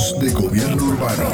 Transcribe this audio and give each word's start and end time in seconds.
De 0.00 0.30
gobierno 0.30 0.84
urbano. 0.84 1.24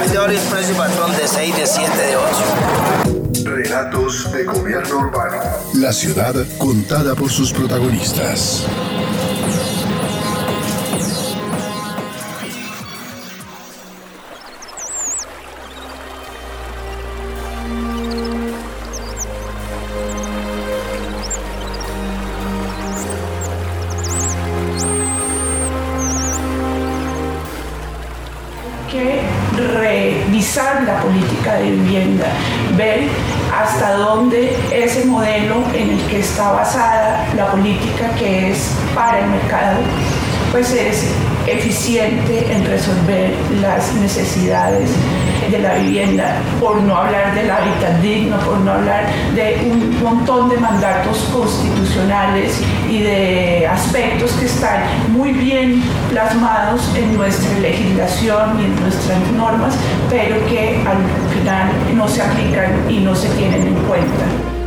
Vendedores 0.00 0.40
precio 0.50 0.74
patrón 0.76 1.14
de 1.14 1.28
6, 1.28 1.56
de 1.56 1.66
7, 1.66 1.96
de 1.98 2.16
8. 2.16 3.44
Relatos 3.44 4.32
de 4.32 4.44
gobierno 4.44 4.98
urbano. 4.98 5.36
La 5.74 5.92
ciudad 5.92 6.34
contada 6.56 7.14
por 7.14 7.30
sus 7.30 7.52
protagonistas. 7.52 8.64
Hasta 33.62 33.94
dónde 33.94 34.56
ese 34.72 35.04
modelo 35.04 35.56
en 35.74 35.90
el 35.90 36.06
que 36.06 36.20
está 36.20 36.52
basada 36.52 37.26
la 37.34 37.50
política 37.50 38.14
que 38.16 38.52
es 38.52 38.72
para 38.94 39.20
el 39.20 39.30
mercado, 39.30 39.80
pues 40.52 40.72
es 40.72 41.04
eficiente 41.46 42.52
en 42.52 42.64
resolver 42.64 43.32
las 43.60 43.94
necesidades 43.94 44.90
de 45.50 45.58
la 45.60 45.74
vivienda, 45.74 46.36
por 46.60 46.80
no 46.82 46.96
hablar 46.96 47.34
del 47.34 47.50
hábitat 47.50 48.00
digno, 48.02 48.38
por 48.40 48.58
no 48.58 48.72
hablar 48.72 49.06
de 49.34 49.66
un 49.70 50.02
montón 50.02 50.50
de 50.50 50.58
mandatos 50.58 51.18
constitucionales 51.32 52.60
y 52.90 53.00
de 53.00 53.66
aspectos 53.66 54.32
que 54.32 54.44
están 54.44 54.82
muy 55.12 55.32
bien 55.32 55.82
plasmados 56.10 56.90
en 56.94 57.16
nuestra 57.16 57.58
legislación 57.60 58.60
y 58.60 58.64
en 58.66 58.80
nuestras 58.80 59.18
normas, 59.32 59.74
pero 60.10 60.36
que 60.46 60.82
al 60.86 60.98
final 61.34 61.70
no 61.94 62.06
se 62.08 62.22
aplican 62.22 62.90
y 62.90 62.98
no 62.98 63.14
se 63.14 63.28
tienen 63.30 63.68
en 63.68 63.74
cuenta. 63.84 64.57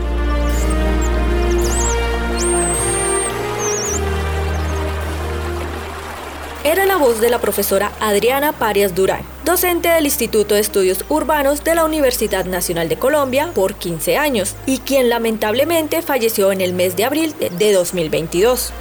Era 6.63 6.85
la 6.85 6.97
voz 6.97 7.19
de 7.19 7.31
la 7.31 7.41
profesora 7.41 7.91
Adriana 7.99 8.53
Parias 8.53 8.93
Durán, 8.93 9.23
docente 9.43 9.89
del 9.89 10.05
Instituto 10.05 10.53
de 10.53 10.61
Estudios 10.61 11.03
Urbanos 11.09 11.63
de 11.63 11.73
la 11.73 11.83
Universidad 11.83 12.45
Nacional 12.45 12.87
de 12.87 12.97
Colombia 12.97 13.49
por 13.55 13.73
15 13.73 14.17
años 14.17 14.55
y 14.67 14.77
quien 14.77 15.09
lamentablemente 15.09 16.03
falleció 16.03 16.51
en 16.51 16.61
el 16.61 16.73
mes 16.73 16.95
de 16.95 17.05
abril 17.05 17.33
de 17.57 17.73
2022. 17.73 18.73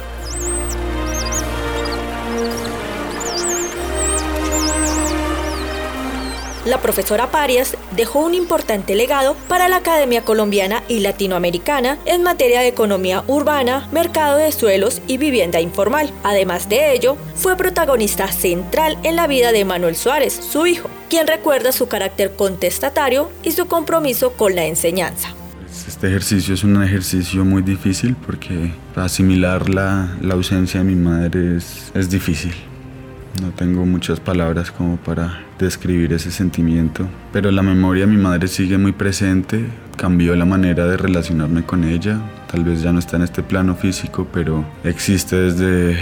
La 6.63 6.79
profesora 6.79 7.31
Parias 7.31 7.75
dejó 7.95 8.19
un 8.19 8.35
importante 8.35 8.93
legado 8.93 9.35
para 9.47 9.67
la 9.67 9.77
Academia 9.77 10.21
Colombiana 10.21 10.83
y 10.87 10.99
Latinoamericana 10.99 11.97
en 12.05 12.21
materia 12.21 12.61
de 12.61 12.67
economía 12.67 13.23
urbana, 13.25 13.87
mercado 13.91 14.37
de 14.37 14.51
suelos 14.51 15.01
y 15.07 15.17
vivienda 15.17 15.59
informal. 15.59 16.11
Además 16.23 16.69
de 16.69 16.93
ello, 16.93 17.17
fue 17.33 17.57
protagonista 17.57 18.31
central 18.31 18.99
en 19.01 19.15
la 19.15 19.25
vida 19.25 19.51
de 19.51 19.65
Manuel 19.65 19.95
Suárez, 19.95 20.33
su 20.33 20.67
hijo, 20.67 20.87
quien 21.09 21.25
recuerda 21.25 21.71
su 21.71 21.87
carácter 21.87 22.35
contestatario 22.35 23.31
y 23.41 23.53
su 23.53 23.65
compromiso 23.65 24.33
con 24.33 24.53
la 24.53 24.65
enseñanza. 24.65 25.29
Este 25.87 26.07
ejercicio 26.09 26.53
es 26.53 26.63
un 26.63 26.83
ejercicio 26.83 27.43
muy 27.43 27.63
difícil 27.63 28.15
porque 28.15 28.71
asimilar 28.95 29.67
la, 29.67 30.15
la 30.21 30.35
ausencia 30.35 30.81
de 30.81 30.85
mi 30.85 30.95
madre 30.95 31.57
es, 31.57 31.91
es 31.95 32.07
difícil. 32.07 32.53
No 33.39 33.49
tengo 33.51 33.85
muchas 33.85 34.19
palabras 34.19 34.71
como 34.71 34.97
para 34.97 35.39
describir 35.57 36.11
ese 36.13 36.31
sentimiento, 36.31 37.07
pero 37.31 37.49
la 37.49 37.61
memoria 37.61 38.05
de 38.05 38.11
mi 38.11 38.21
madre 38.21 38.47
sigue 38.47 38.77
muy 38.77 38.91
presente, 38.91 39.65
cambió 39.95 40.35
la 40.35 40.45
manera 40.45 40.85
de 40.85 40.97
relacionarme 40.97 41.63
con 41.63 41.83
ella, 41.83 42.19
tal 42.51 42.65
vez 42.65 42.81
ya 42.81 42.91
no 42.91 42.99
está 42.99 43.15
en 43.15 43.23
este 43.23 43.41
plano 43.41 43.75
físico, 43.75 44.27
pero 44.33 44.65
existe 44.83 45.37
desde 45.37 45.97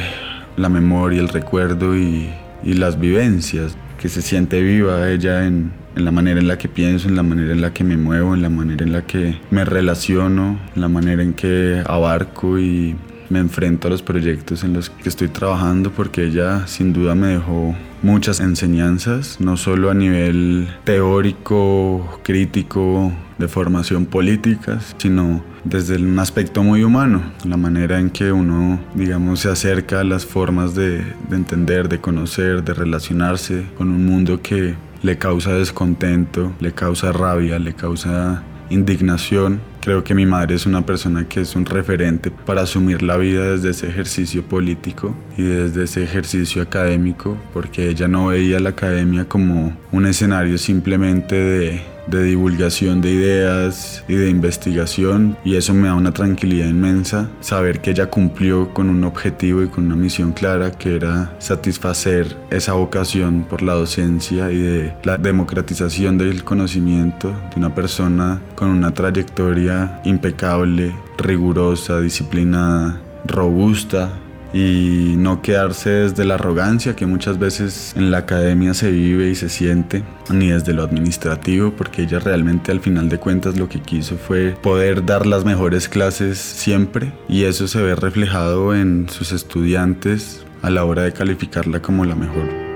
la 0.58 0.70
memoria, 0.70 1.22
el 1.22 1.30
recuerdo 1.30 1.96
y, 1.96 2.30
las 2.64 3.00
vivencias, 3.00 3.78
que 4.02 4.10
se 4.10 4.22
siente 4.22 4.62
viva 4.62 5.10
ella 5.10 5.46
en, 5.46 5.72
en 5.96 6.06
la 6.06 6.12
manera 6.12 6.42
en 6.42 6.48
la 6.48 6.58
que 6.58 6.68
pienso, 6.68 7.08
en 7.08 7.16
la 7.16 7.24
manera 7.24 7.54
en 7.54 7.62
la 7.62 7.74
que 7.74 7.86
me 7.86 7.96
muevo, 7.96 8.34
en 8.34 8.42
la 8.42 8.50
manera 8.50 8.84
en 8.84 8.92
la 8.92 9.04
que 9.04 9.40
me 9.50 9.64
relaciono, 9.64 10.60
en 10.76 10.82
la 10.82 10.90
manera 10.90 11.24
en 11.24 11.34
que 11.34 11.82
abarco 11.86 12.60
y 12.60 12.98
me 13.30 13.40
enfrento 13.40 13.88
a 13.88 13.92
los 13.92 14.02
proyectos 14.02 14.64
en 14.64 14.74
los 14.74 14.90
que 14.90 15.10
estoy 15.10 15.28
trabajando 15.28 15.92
porque 15.92 16.26
ella 16.26 16.68
sin 16.68 16.94
duda 16.94 17.16
me 17.16 17.28
dejó 17.28 17.76
muchas 18.02 18.40
enseñanzas, 18.40 19.38
no 19.40 19.58
solo 19.58 19.90
a 19.90 19.94
nivel 19.94 20.70
teórico, 20.84 22.20
crítico, 22.24 23.12
de 23.38 23.48
formación 23.48 24.06
política, 24.06 24.80
sino 24.98 25.42
desde 25.64 25.96
un 25.96 26.20
aspecto 26.20 26.62
muy 26.62 26.84
humano, 26.84 27.22
la 27.46 27.58
manera 27.58 28.00
en 28.00 28.10
que 28.10 28.32
uno, 28.32 28.80
digamos, 28.94 29.40
se 29.40 29.50
acerca 29.50 30.02
a 30.02 30.04
las 30.04 30.26
formas 30.26 30.76
de, 30.76 30.98
de 31.30 31.36
entender, 31.36 31.88
de 31.88 32.00
conocer, 32.00 32.64
de 32.64 32.74
relacionarse 32.74 33.64
con 33.78 33.92
un 33.92 34.06
mundo 34.06 34.42
que 34.42 34.76
le 35.02 35.18
causa 35.18 35.54
descontento, 35.54 36.52
le 36.60 36.74
causa 36.74 37.12
rabia, 37.12 37.60
le 37.60 37.74
causa 37.74 38.44
indignación. 38.70 39.62
Creo 39.90 40.04
que 40.04 40.14
mi 40.14 40.28
madre 40.28 40.54
es 40.54 40.68
una 40.68 40.86
persona 40.86 41.28
que 41.28 41.42
es 41.42 41.56
un 41.56 41.66
referente 41.66 42.30
para 42.30 42.62
asumir 42.62 43.02
la 43.02 43.18
vida 43.18 43.54
desde 43.54 43.72
ese 43.72 43.88
ejercicio 43.88 44.44
político 44.44 45.16
y 45.36 45.42
desde 45.42 45.86
ese 45.86 46.04
ejercicio 46.04 46.62
académico, 46.62 47.36
porque 47.54 47.90
ella 47.90 48.08
no 48.08 48.28
veía 48.28 48.60
la 48.60 48.70
academia 48.70 49.26
como 49.26 49.76
un 49.92 50.06
escenario 50.06 50.60
simplemente 50.60 51.34
de, 51.34 51.82
de 52.10 52.24
divulgación 52.24 53.02
de 53.02 53.12
ideas 53.12 54.04
y 54.08 54.16
de 54.16 54.30
investigación 54.30 55.38
y 55.44 55.56
eso 55.56 55.74
me 55.74 55.88
da 55.88 55.96
una 55.96 56.12
tranquilidad 56.12 56.68
inmensa 56.68 57.30
saber 57.40 57.82
que 57.82 57.92
ella 57.92 58.10
cumplió 58.10 58.74
con 58.74 58.90
un 58.90 59.04
objetivo 59.04 59.64
y 59.64 59.68
con 59.68 59.86
una 59.86 59.96
misión 59.96 60.32
clara 60.32 60.72
que 60.72 60.96
era 60.96 61.36
satisfacer 61.40 62.36
esa 62.50 62.74
vocación 62.74 63.44
por 63.44 63.62
la 63.62 63.74
docencia 63.74 64.52
y 64.52 64.58
de 64.58 64.94
la 65.04 65.18
democratización 65.18 66.18
del 66.18 66.44
conocimiento 66.44 67.30
de 67.30 67.58
una 67.58 67.74
persona 67.76 68.42
con 68.56 68.70
una 68.70 68.94
trayectoria 68.94 70.02
impecable, 70.04 70.94
rigurosa, 71.18 72.00
disciplinada, 72.00 73.02
robusta 73.26 74.12
y 74.54 75.16
no 75.18 75.42
quedarse 75.42 75.90
desde 75.90 76.26
la 76.26 76.36
arrogancia 76.36 76.96
que 76.96 77.06
muchas 77.06 77.38
veces 77.40 77.94
en 77.96 78.12
la 78.12 78.20
academia 78.20 78.74
se 78.74 78.92
vive 78.92 79.30
y 79.30 79.36
se 79.36 79.50
siente, 79.50 80.04
ni 80.30 80.50
desde 80.50 80.74
lo 80.74 80.84
administrativo, 80.84 81.72
porque 81.72 82.04
ella 82.04 82.20
realmente 82.20 82.72
al 82.72 82.80
final 82.80 83.10
de 83.10 83.20
cuentas 83.20 83.58
lo 83.58 83.70
que 83.70 83.82
quiso 83.82 84.18
fue 84.18 84.56
poder 84.62 85.06
dar 85.06 85.26
las 85.26 85.46
mejores 85.46 85.90
clases 85.90 86.38
siempre 86.38 87.12
y 87.28 87.44
eso 87.44 87.68
se 87.68 87.82
ve 87.82 87.96
reflejado 87.96 88.76
en 88.76 89.08
sus 89.10 89.32
estudiantes 89.32 90.46
a 90.62 90.70
la 90.70 90.84
hora 90.84 91.04
de 91.04 91.14
calificarla 91.14 91.82
como 91.82 92.06
la 92.06 92.16
mejor. 92.16 92.69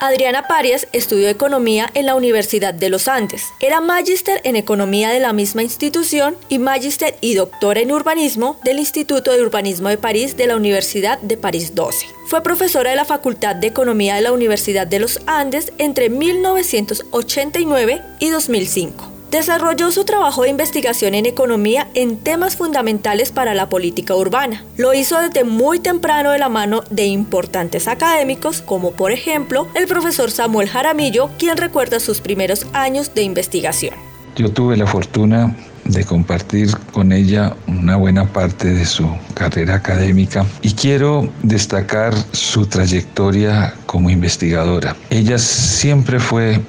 Adriana 0.00 0.42
Parias 0.46 0.88
estudió 0.92 1.28
economía 1.28 1.90
en 1.94 2.06
la 2.06 2.14
Universidad 2.14 2.74
de 2.74 2.90
los 2.90 3.08
Andes. 3.08 3.42
Era 3.60 3.80
magíster 3.80 4.40
en 4.44 4.56
economía 4.56 5.10
de 5.10 5.20
la 5.20 5.32
misma 5.32 5.62
institución 5.62 6.36
y 6.48 6.58
magíster 6.58 7.16
y 7.20 7.34
doctora 7.34 7.80
en 7.80 7.92
urbanismo 7.92 8.60
del 8.62 8.78
Instituto 8.78 9.32
de 9.32 9.42
Urbanismo 9.42 9.88
de 9.88 9.96
París 9.96 10.36
de 10.36 10.46
la 10.46 10.56
Universidad 10.56 11.18
de 11.20 11.38
París 11.38 11.74
12. 11.74 12.06
Fue 12.26 12.42
profesora 12.42 12.90
de 12.90 12.96
la 12.96 13.06
Facultad 13.06 13.56
de 13.56 13.68
Economía 13.68 14.16
de 14.16 14.22
la 14.22 14.32
Universidad 14.32 14.86
de 14.86 14.98
los 15.00 15.20
Andes 15.26 15.72
entre 15.78 16.10
1989 16.10 18.02
y 18.20 18.28
2005. 18.28 19.15
Desarrolló 19.30 19.90
su 19.90 20.04
trabajo 20.04 20.42
de 20.42 20.50
investigación 20.50 21.14
en 21.14 21.26
economía 21.26 21.88
en 21.94 22.16
temas 22.16 22.56
fundamentales 22.56 23.32
para 23.32 23.54
la 23.54 23.68
política 23.68 24.14
urbana. 24.14 24.64
Lo 24.76 24.94
hizo 24.94 25.18
desde 25.20 25.42
muy 25.42 25.80
temprano 25.80 26.30
de 26.30 26.38
la 26.38 26.48
mano 26.48 26.82
de 26.90 27.06
importantes 27.06 27.88
académicos, 27.88 28.62
como 28.62 28.92
por 28.92 29.10
ejemplo 29.10 29.66
el 29.74 29.88
profesor 29.88 30.30
Samuel 30.30 30.68
Jaramillo, 30.68 31.30
quien 31.38 31.56
recuerda 31.56 31.98
sus 31.98 32.20
primeros 32.20 32.66
años 32.72 33.14
de 33.14 33.22
investigación. 33.22 33.94
Yo 34.36 34.52
tuve 34.52 34.76
la 34.76 34.86
fortuna 34.86 35.56
de 35.88 36.04
compartir 36.04 36.76
con 36.92 37.12
ella 37.12 37.54
una 37.66 37.96
buena 37.96 38.26
parte 38.32 38.72
de 38.72 38.84
su 38.84 39.08
carrera 39.34 39.76
académica 39.76 40.44
y 40.62 40.72
quiero 40.72 41.28
destacar 41.42 42.14
su 42.32 42.66
trayectoria 42.66 43.74
como 43.86 44.10
investigadora. 44.10 44.96
Ella 45.10 45.38
siempre 45.38 46.18
fue 46.18 46.60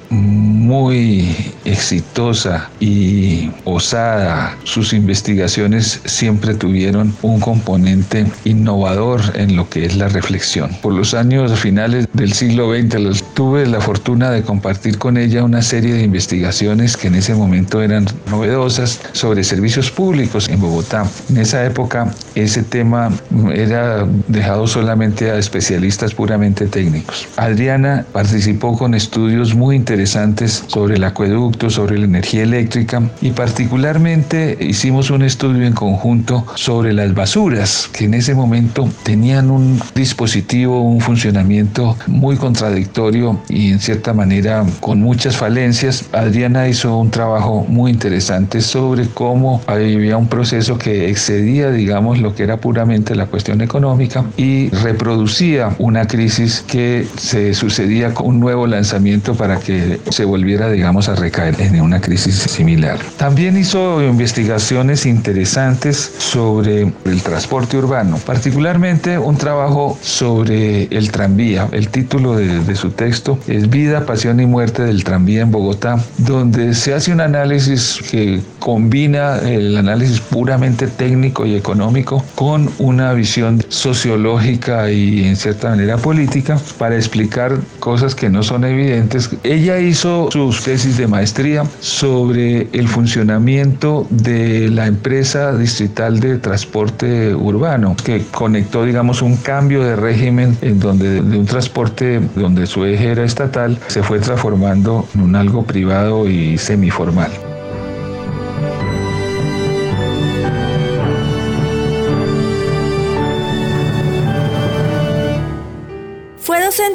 exitosa 1.64 2.68
y 2.80 3.50
osada. 3.64 4.56
Sus 4.64 4.92
investigaciones 4.92 6.00
siempre 6.04 6.54
tuvieron 6.54 7.14
un 7.22 7.40
componente 7.40 8.26
innovador 8.44 9.20
en 9.34 9.56
lo 9.56 9.68
que 9.68 9.86
es 9.86 9.96
la 9.96 10.08
reflexión. 10.08 10.70
Por 10.82 10.92
los 10.92 11.14
años 11.14 11.58
finales 11.58 12.06
del 12.12 12.32
siglo 12.32 12.74
XX 12.74 13.22
tuve 13.34 13.66
la 13.66 13.80
fortuna 13.80 14.30
de 14.30 14.42
compartir 14.42 14.98
con 14.98 15.16
ella 15.16 15.42
una 15.42 15.62
serie 15.62 15.94
de 15.94 16.02
investigaciones 16.02 16.96
que 16.96 17.08
en 17.08 17.14
ese 17.14 17.34
momento 17.34 17.82
eran 17.82 18.06
novedosas 18.30 19.00
sobre 19.12 19.44
servicios 19.44 19.90
públicos 19.90 20.48
en 20.48 20.60
Bogotá. 20.60 21.04
En 21.30 21.38
esa 21.38 21.64
época 21.64 22.12
ese 22.34 22.62
tema 22.62 23.10
era 23.54 24.06
dejado 24.26 24.66
solamente 24.66 25.30
a 25.30 25.38
especialistas 25.38 26.14
puramente 26.14 26.66
técnicos. 26.66 27.26
Adriana 27.36 28.04
participó 28.12 28.76
con 28.76 28.94
estudios 28.94 29.54
muy 29.54 29.76
interesantes 29.76 30.57
sobre 30.66 30.96
el 30.96 31.04
acueducto, 31.04 31.70
sobre 31.70 31.98
la 31.98 32.04
energía 32.04 32.42
eléctrica 32.42 33.02
y 33.20 33.30
particularmente 33.30 34.56
hicimos 34.60 35.10
un 35.10 35.22
estudio 35.22 35.66
en 35.66 35.72
conjunto 35.72 36.46
sobre 36.54 36.92
las 36.92 37.14
basuras 37.14 37.88
que 37.92 38.04
en 38.04 38.14
ese 38.14 38.34
momento 38.34 38.88
tenían 39.02 39.50
un 39.50 39.80
dispositivo, 39.94 40.82
un 40.82 41.00
funcionamiento 41.00 41.96
muy 42.06 42.36
contradictorio 42.36 43.40
y 43.48 43.72
en 43.72 43.80
cierta 43.80 44.12
manera 44.12 44.64
con 44.80 45.00
muchas 45.00 45.36
falencias. 45.36 46.04
Adriana 46.12 46.68
hizo 46.68 46.96
un 46.96 47.10
trabajo 47.10 47.64
muy 47.68 47.90
interesante 47.90 48.60
sobre 48.60 49.08
cómo 49.08 49.62
había 49.66 50.16
un 50.16 50.28
proceso 50.28 50.78
que 50.78 51.10
excedía, 51.10 51.70
digamos, 51.70 52.18
lo 52.18 52.34
que 52.34 52.42
era 52.42 52.58
puramente 52.58 53.14
la 53.14 53.26
cuestión 53.26 53.60
económica 53.60 54.24
y 54.36 54.70
reproducía 54.70 55.74
una 55.78 56.06
crisis 56.06 56.64
que 56.66 57.06
se 57.16 57.54
sucedía 57.54 58.14
con 58.14 58.26
un 58.28 58.40
nuevo 58.40 58.66
lanzamiento 58.66 59.34
para 59.34 59.58
que 59.58 60.00
se 60.10 60.24
volviera, 60.24 60.47
digamos, 60.56 61.08
a 61.08 61.14
recaer 61.14 61.60
en 61.60 61.80
una 61.80 62.00
crisis 62.00 62.34
similar. 62.34 62.98
También 63.16 63.56
hizo 63.56 64.02
investigaciones 64.02 65.04
interesantes 65.06 66.12
sobre 66.18 66.92
el 67.04 67.22
transporte 67.22 67.76
urbano, 67.76 68.18
particularmente 68.24 69.18
un 69.18 69.36
trabajo 69.36 69.98
sobre 70.02 70.84
el 70.84 71.10
tranvía. 71.10 71.68
El 71.72 71.88
título 71.88 72.36
de, 72.36 72.60
de 72.60 72.76
su 72.76 72.90
texto 72.90 73.38
es 73.46 73.68
Vida, 73.68 74.06
Pasión 74.06 74.40
y 74.40 74.46
Muerte 74.46 74.82
del 74.82 75.04
tranvía 75.04 75.42
en 75.42 75.50
Bogotá, 75.50 76.02
donde 76.18 76.74
se 76.74 76.94
hace 76.94 77.12
un 77.12 77.20
análisis 77.20 78.00
que 78.10 78.40
combina 78.58 79.38
el 79.38 79.76
análisis 79.76 80.20
puramente 80.20 80.86
técnico 80.86 81.46
y 81.46 81.54
económico 81.54 82.24
con 82.34 82.70
una 82.78 83.12
visión 83.12 83.62
sociológica 83.68 84.90
y 84.90 85.24
en 85.24 85.36
cierta 85.36 85.70
manera 85.70 85.96
política 85.96 86.58
para 86.78 86.96
explicar 86.96 87.58
cosas 87.80 88.14
que 88.14 88.28
no 88.28 88.42
son 88.42 88.64
evidentes. 88.64 89.30
Ella 89.42 89.78
hizo 89.78 90.30
sus 90.30 90.62
tesis 90.62 90.96
de 90.96 91.06
maestría 91.06 91.64
sobre 91.80 92.68
el 92.72 92.88
funcionamiento 92.88 94.06
de 94.10 94.68
la 94.68 94.86
empresa 94.86 95.56
distrital 95.56 96.20
de 96.20 96.38
transporte 96.38 97.34
urbano, 97.34 97.96
que 98.04 98.24
conectó, 98.30 98.84
digamos, 98.84 99.22
un 99.22 99.36
cambio 99.36 99.82
de 99.82 99.96
régimen 99.96 100.56
en 100.62 100.80
donde 100.80 101.22
de 101.22 101.38
un 101.38 101.46
transporte 101.46 102.20
donde 102.34 102.66
su 102.66 102.84
eje 102.84 103.12
era 103.12 103.24
estatal 103.24 103.78
se 103.88 104.02
fue 104.02 104.18
transformando 104.20 105.06
en 105.14 105.22
un 105.22 105.36
algo 105.36 105.64
privado 105.64 106.28
y 106.28 106.58
semiformal. 106.58 107.47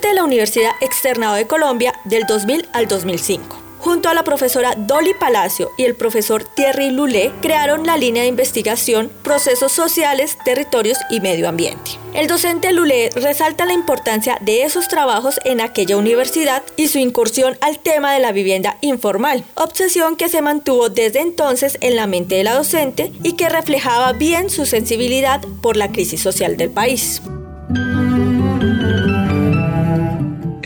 De 0.01 0.13
la 0.13 0.23
Universidad 0.23 0.71
Externado 0.81 1.35
de 1.35 1.47
Colombia 1.47 1.93
del 2.05 2.23
2000 2.25 2.67
al 2.73 2.87
2005. 2.87 3.57
Junto 3.79 4.07
a 4.07 4.13
la 4.13 4.23
profesora 4.23 4.75
Dolly 4.77 5.13
Palacio 5.13 5.71
y 5.77 5.83
el 5.83 5.93
profesor 5.93 6.45
Thierry 6.45 6.89
Lulé, 6.89 7.33
crearon 7.41 7.85
la 7.85 7.97
línea 7.97 8.23
de 8.23 8.29
investigación 8.29 9.11
Procesos 9.23 9.73
Sociales, 9.73 10.37
Territorios 10.45 10.97
y 11.09 11.19
Medio 11.19 11.49
Ambiente. 11.49 11.91
El 12.13 12.27
docente 12.27 12.71
Lulé 12.71 13.09
resalta 13.13 13.65
la 13.65 13.73
importancia 13.73 14.37
de 14.39 14.63
esos 14.63 14.87
trabajos 14.87 15.37
en 15.43 15.59
aquella 15.59 15.97
universidad 15.97 16.63
y 16.77 16.87
su 16.87 16.97
incursión 16.97 17.57
al 17.59 17.79
tema 17.79 18.13
de 18.13 18.21
la 18.21 18.31
vivienda 18.31 18.77
informal, 18.79 19.43
obsesión 19.55 20.15
que 20.15 20.29
se 20.29 20.41
mantuvo 20.41 20.87
desde 20.87 21.19
entonces 21.19 21.77
en 21.81 21.97
la 21.97 22.07
mente 22.07 22.35
de 22.35 22.45
la 22.45 22.55
docente 22.55 23.11
y 23.21 23.33
que 23.33 23.49
reflejaba 23.49 24.13
bien 24.13 24.49
su 24.49 24.65
sensibilidad 24.65 25.41
por 25.61 25.75
la 25.75 25.91
crisis 25.91 26.21
social 26.21 26.55
del 26.55 26.69
país. 26.69 27.21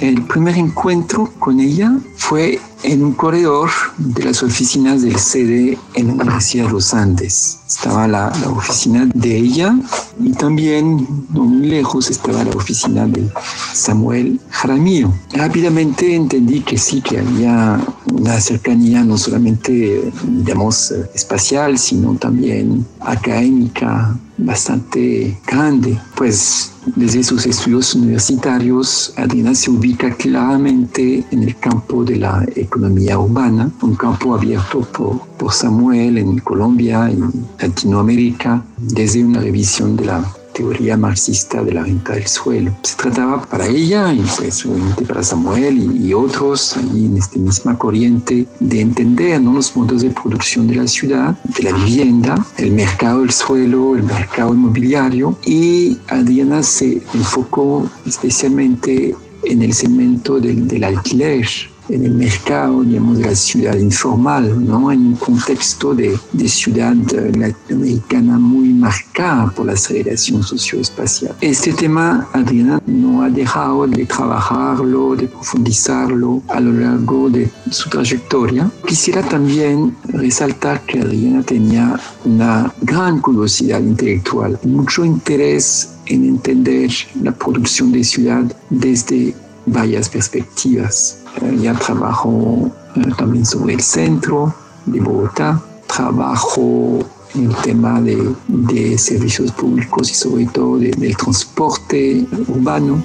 El 0.07 0.21
primer 0.21 0.55
encuentro 0.55 1.29
con 1.37 1.59
ella 1.59 1.91
fue 2.15 2.61
en 2.83 3.03
un 3.03 3.11
corredor 3.11 3.69
de 3.97 4.23
las 4.23 4.41
oficinas 4.41 5.01
del 5.01 5.19
sede 5.19 5.77
en 5.95 6.07
la 6.07 6.13
Universidad 6.13 6.67
de 6.67 6.71
los 6.71 6.93
Andes. 6.93 7.59
Estaba 7.67 8.07
la, 8.07 8.31
oficina 8.55 9.05
de 9.13 9.35
ella 9.35 9.77
y 10.19 10.31
también 10.31 11.07
no 11.33 11.43
muy 11.43 11.67
lejos 11.67 12.09
estaba 12.09 12.43
la 12.43 12.51
oficina 12.51 13.05
de 13.05 13.29
Samuel 13.73 14.39
Jaramillo. 14.49 15.11
Rápidamente 15.33 16.15
entendí 16.15 16.61
que 16.61 16.77
sí, 16.77 17.01
que 17.01 17.19
había 17.19 17.79
una 18.11 18.39
cercanía 18.39 19.03
no 19.03 19.17
solamente, 19.17 20.11
digamos, 20.23 20.91
espacial, 21.13 21.77
sino 21.77 22.15
también 22.15 22.85
académica 22.99 24.17
bastante 24.37 25.37
grande. 25.45 25.99
Pues 26.15 26.71
desde 26.95 27.23
sus 27.23 27.45
estudios 27.45 27.95
universitarios, 27.95 29.13
Adriana 29.17 29.53
se 29.55 29.71
ubica 29.71 30.13
claramente 30.15 31.25
en 31.31 31.43
el 31.43 31.57
campo 31.57 32.03
de 32.03 32.17
la 32.17 32.45
economía 32.55 33.19
urbana, 33.19 33.69
un 33.81 33.95
campo 33.95 34.35
abierto 34.35 34.81
por, 34.81 35.19
por 35.37 35.51
Samuel 35.51 36.17
en 36.17 36.39
Colombia 36.39 37.09
y 37.11 37.19
Latinoamérica, 37.61 38.63
desde 38.77 39.23
una 39.23 39.41
revisión 39.41 39.95
de 39.97 40.05
la 40.05 40.33
teoría 40.53 40.97
marxista 40.97 41.63
de 41.63 41.73
la 41.73 41.83
renta 41.83 42.13
del 42.13 42.27
suelo. 42.27 42.75
Se 42.81 42.95
trataba 42.95 43.43
para 43.43 43.67
ella 43.67 44.11
y 44.11 44.23
pues 44.37 44.65
para 45.07 45.21
Samuel 45.21 45.77
y, 45.77 46.07
y 46.07 46.13
otros 46.13 46.75
ahí 46.77 47.05
en 47.05 47.17
esta 47.17 47.37
misma 47.37 47.77
corriente 47.77 48.47
de 48.59 48.81
entender 48.81 49.39
¿no? 49.39 49.53
los 49.53 49.75
modos 49.75 50.01
de 50.01 50.09
producción 50.09 50.67
de 50.67 50.75
la 50.75 50.87
ciudad, 50.87 51.37
de 51.43 51.63
la 51.63 51.77
vivienda, 51.77 52.43
el 52.57 52.71
mercado 52.71 53.21
del 53.21 53.31
suelo, 53.31 53.95
el 53.95 54.03
mercado 54.03 54.53
inmobiliario 54.53 55.37
y 55.45 55.97
Adriana 56.07 56.63
se 56.63 57.03
enfocó 57.13 57.87
especialmente 58.07 59.15
en 59.43 59.61
el 59.61 59.73
segmento 59.73 60.39
del 60.39 60.83
alquiler 60.83 61.47
en 61.89 62.03
el 62.03 62.13
mercado, 62.13 62.83
de 62.83 62.99
la 62.99 63.35
ciudad 63.35 63.75
informal, 63.77 64.65
¿no? 64.65 64.91
En 64.91 64.99
un 65.07 65.15
contexto 65.15 65.93
de, 65.93 66.17
ciudad 66.47 66.95
latinoamericana 67.35 68.39
muy 68.39 68.69
marcada 68.69 69.51
por 69.51 69.65
la 69.65 69.73
aceleración 69.73 70.41
socioespacial. 70.43 71.35
Este 71.41 71.73
tema, 71.73 72.27
Adriana 72.33 72.81
no 72.85 73.21
ha 73.21 73.29
dejado 73.29 73.85
de 73.85 74.05
trabajarlo, 74.05 75.15
de 75.15 75.27
profundizarlo 75.27 76.41
a 76.47 76.59
lo 76.59 76.71
largo 76.71 77.29
de 77.29 77.49
su 77.69 77.89
trayectoria. 77.89 78.71
Quisiera 78.85 79.21
también 79.21 79.95
resaltar 80.07 80.81
que 80.85 80.99
Adriana 80.99 81.43
tenía 81.43 81.99
una 82.25 82.73
gran 82.81 83.19
curiosidad 83.19 83.81
intelectual, 83.81 84.57
mucho 84.63 85.03
interés 85.03 85.89
en 86.05 86.25
entender 86.25 86.89
la 87.21 87.33
producción 87.33 87.91
de 87.91 88.03
ciudad 88.03 88.43
desde 88.69 89.35
varias 89.65 90.09
perspectivas. 90.09 91.19
Ya 91.59 91.73
trabajo 91.73 92.71
también 93.17 93.45
sobre 93.45 93.75
el 93.75 93.81
centro 93.81 94.53
de 94.85 94.99
Bogotá, 94.99 95.61
trabajo 95.85 96.99
en 97.35 97.51
el 97.51 97.55
tema 97.57 98.01
de, 98.01 98.33
de 98.47 98.97
servicios 98.97 99.51
públicos 99.51 100.09
y 100.09 100.13
sobre 100.13 100.45
todo 100.47 100.77
de, 100.77 100.91
del 100.91 101.15
transporte 101.15 102.25
urbano. 102.47 103.01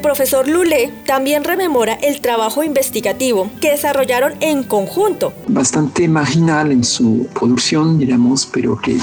El 0.00 0.04
profesor 0.04 0.48
Lulé 0.48 0.94
también 1.04 1.44
rememora 1.44 1.92
el 1.92 2.22
trabajo 2.22 2.64
investigativo 2.64 3.50
que 3.60 3.72
desarrollaron 3.72 4.32
en 4.40 4.62
conjunto. 4.62 5.34
Bastante 5.46 6.08
marginal 6.08 6.72
en 6.72 6.84
su 6.84 7.28
producción, 7.34 7.98
digamos, 7.98 8.46
pero 8.46 8.78
que, 8.78 8.98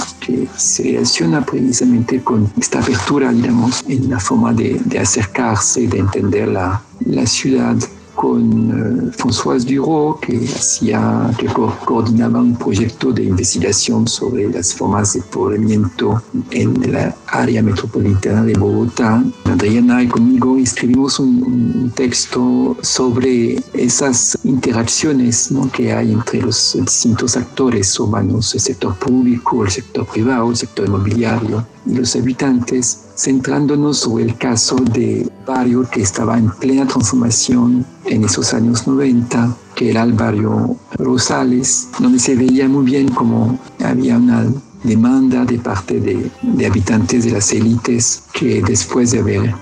se 0.56 0.82
relaciona 0.82 1.46
precisamente 1.46 2.24
con 2.24 2.52
esta 2.60 2.80
apertura, 2.80 3.32
digamos, 3.32 3.84
en 3.88 4.10
la 4.10 4.20
forma 4.20 4.54
de, 4.54 4.82
de 4.86 4.98
acercarse, 4.98 5.88
de 5.88 6.00
entender 6.00 6.48
la 6.48 6.82
ciudad 7.28 7.76
con 8.18 8.42
uh, 8.72 9.12
Françoise 9.12 9.64
Duro, 9.64 10.20
que, 10.20 10.36
hacía, 10.44 11.32
que 11.38 11.46
co 11.46 11.72
coordinaba 11.86 12.40
un 12.42 12.58
proyecto 12.58 13.14
de 13.14 13.24
investigación 13.26 14.08
sobre 14.08 14.50
las 14.50 14.74
formas 14.74 15.14
de 15.14 15.22
poblamiento 15.22 16.22
en 16.50 16.92
la 16.92 17.16
área 17.28 17.62
metropolitana 17.62 18.44
de 18.44 18.54
Bogotá. 18.54 19.24
Adriana 19.46 20.02
y 20.02 20.08
conmigo 20.08 20.58
escribimos 20.58 21.20
un, 21.20 21.92
texto 21.96 22.76
sobre 22.82 23.62
esas 23.74 24.38
interacciones 24.44 25.50
que 25.72 25.94
hay 25.94 26.12
entre 26.12 26.42
los 26.42 26.76
distintos 26.80 27.38
actores 27.38 28.00
urbanos, 28.00 28.54
el 28.56 28.62
sector 28.62 28.96
público, 28.96 29.64
el 29.64 29.72
sector 29.72 30.06
privado, 30.06 30.50
el 30.50 30.58
sector 30.58 30.88
inmobiliario 30.88 31.66
y 31.86 31.96
los 31.96 32.16
habitantes, 32.16 33.07
centrándonos 33.18 33.98
sobre 33.98 34.24
el 34.26 34.38
caso 34.38 34.76
de 34.76 35.30
barrio 35.46 35.88
que 35.90 36.02
estaba 36.02 36.38
en 36.38 36.50
plena 36.52 36.88
transformación 36.88 37.86
en 38.06 38.24
esos 38.24 38.54
años 38.54 38.88
90, 38.88 39.56
que 39.76 39.90
era 39.90 40.04
el 40.04 40.14
barrio 40.14 40.78
Rosales, 40.94 41.90
donde 42.00 42.20
se 42.20 42.36
veía 42.36 42.68
muy 42.70 42.86
bien 42.86 43.10
cómo 43.10 43.60
había 43.84 44.18
una 44.18 44.46
demanda 44.88 45.46
de 45.46 45.60
parte 45.60 46.00
de, 46.00 46.66
habitantes 46.66 47.26
de 47.26 47.32
las 47.32 47.52
élites 47.52 48.24
que 48.34 48.62
después 48.62 49.12
de 49.12 49.20
haber 49.20 49.54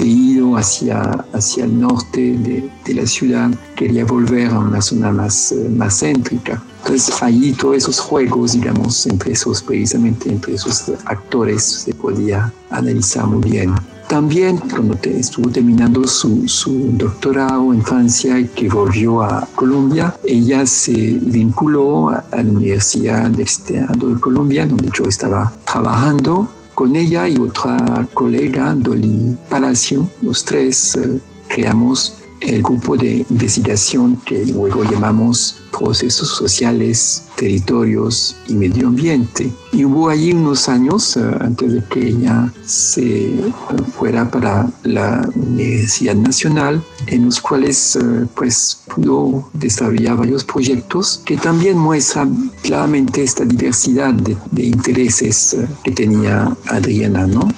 ido 0.00 0.56
hacia, 0.56 1.00
hacia 1.32 1.64
el 1.64 1.80
norte 1.80 2.36
de, 2.38 2.94
la 2.94 3.06
ciudad 3.06 3.50
quería 3.74 4.04
volver 4.04 4.50
a 4.50 4.58
una 4.58 4.80
zona 4.80 5.10
más, 5.10 5.52
más 5.70 6.00
céntrica. 6.00 6.62
Entonces 6.84 7.22
allí 7.22 7.52
todos 7.52 7.78
esos 7.78 7.98
juegos, 7.98 8.52
digamos, 8.52 9.06
entre 9.06 9.32
esos, 9.32 9.62
precisamente 9.62 10.30
entre 10.30 10.54
esos 10.54 10.92
actores 11.06 11.64
se 11.64 11.94
podía 11.94 12.52
analizar 12.70 13.26
muy 13.26 13.50
bien. 13.50 13.74
También 14.08 14.58
cuando 14.58 14.96
estuvo 15.02 15.50
terminando 15.50 16.06
su, 16.06 16.46
doctorado 16.92 17.72
en 17.72 17.82
Francia 17.82 18.38
y 18.38 18.48
que 18.48 18.68
volvió 18.68 19.22
a 19.22 19.48
Colombia, 19.54 20.14
ella 20.24 20.66
se 20.66 20.92
vinculó 20.92 22.10
a, 22.10 22.24
a 22.30 22.42
la 22.42 22.50
Universidad 22.50 23.30
del 23.30 23.40
Estado 23.40 24.08
de 24.08 24.20
Colombia, 24.20 24.66
donde 24.66 24.90
yo 24.92 25.04
estaba 25.04 25.52
trabajando 25.64 26.48
con 26.74 26.96
ella 26.96 27.28
y 27.28 27.38
otra 27.38 28.06
colega, 28.12 28.74
Dolly 28.74 29.36
Palacio. 29.48 30.08
Los 30.22 30.44
tres 30.44 30.96
eh, 30.96 31.20
creamos 31.48 32.18
el 32.46 32.62
grupo 32.62 32.96
de 32.96 33.24
investigación 33.30 34.16
que 34.24 34.44
luego 34.46 34.84
llamamos 34.84 35.56
procesos 35.76 36.28
sociales, 36.28 37.24
territorios 37.36 38.36
y 38.46 38.54
medio 38.54 38.88
ambiente. 38.88 39.50
Y 39.72 39.84
hubo 39.84 40.08
allí 40.08 40.32
unos 40.32 40.68
años, 40.68 41.16
uh, 41.16 41.34
antes 41.40 41.72
de 41.72 41.84
que 41.84 42.08
ella 42.08 42.52
se 42.64 43.30
uh, 43.30 43.84
fuera 43.98 44.30
para 44.30 44.70
la 44.84 45.28
Universidad 45.34 46.14
Nacional, 46.14 46.82
en 47.06 47.24
los 47.24 47.40
cuales 47.40 47.96
uh, 47.96 48.26
pues 48.36 48.82
pudo 48.94 49.48
desarrollar 49.54 50.16
varios 50.18 50.44
proyectos 50.44 51.20
que 51.24 51.36
también 51.36 51.76
muestran 51.76 52.52
claramente 52.62 53.24
esta 53.24 53.44
diversidad 53.44 54.14
de, 54.14 54.36
de 54.52 54.64
intereses 54.66 55.56
que 55.82 55.90
tenía 55.90 56.56
Adriana 56.68 57.26
¿no? 57.26 57.48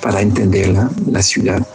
para 0.00 0.22
entender 0.22 0.68
la, 0.68 0.90
la 1.06 1.22
ciudad. 1.22 1.66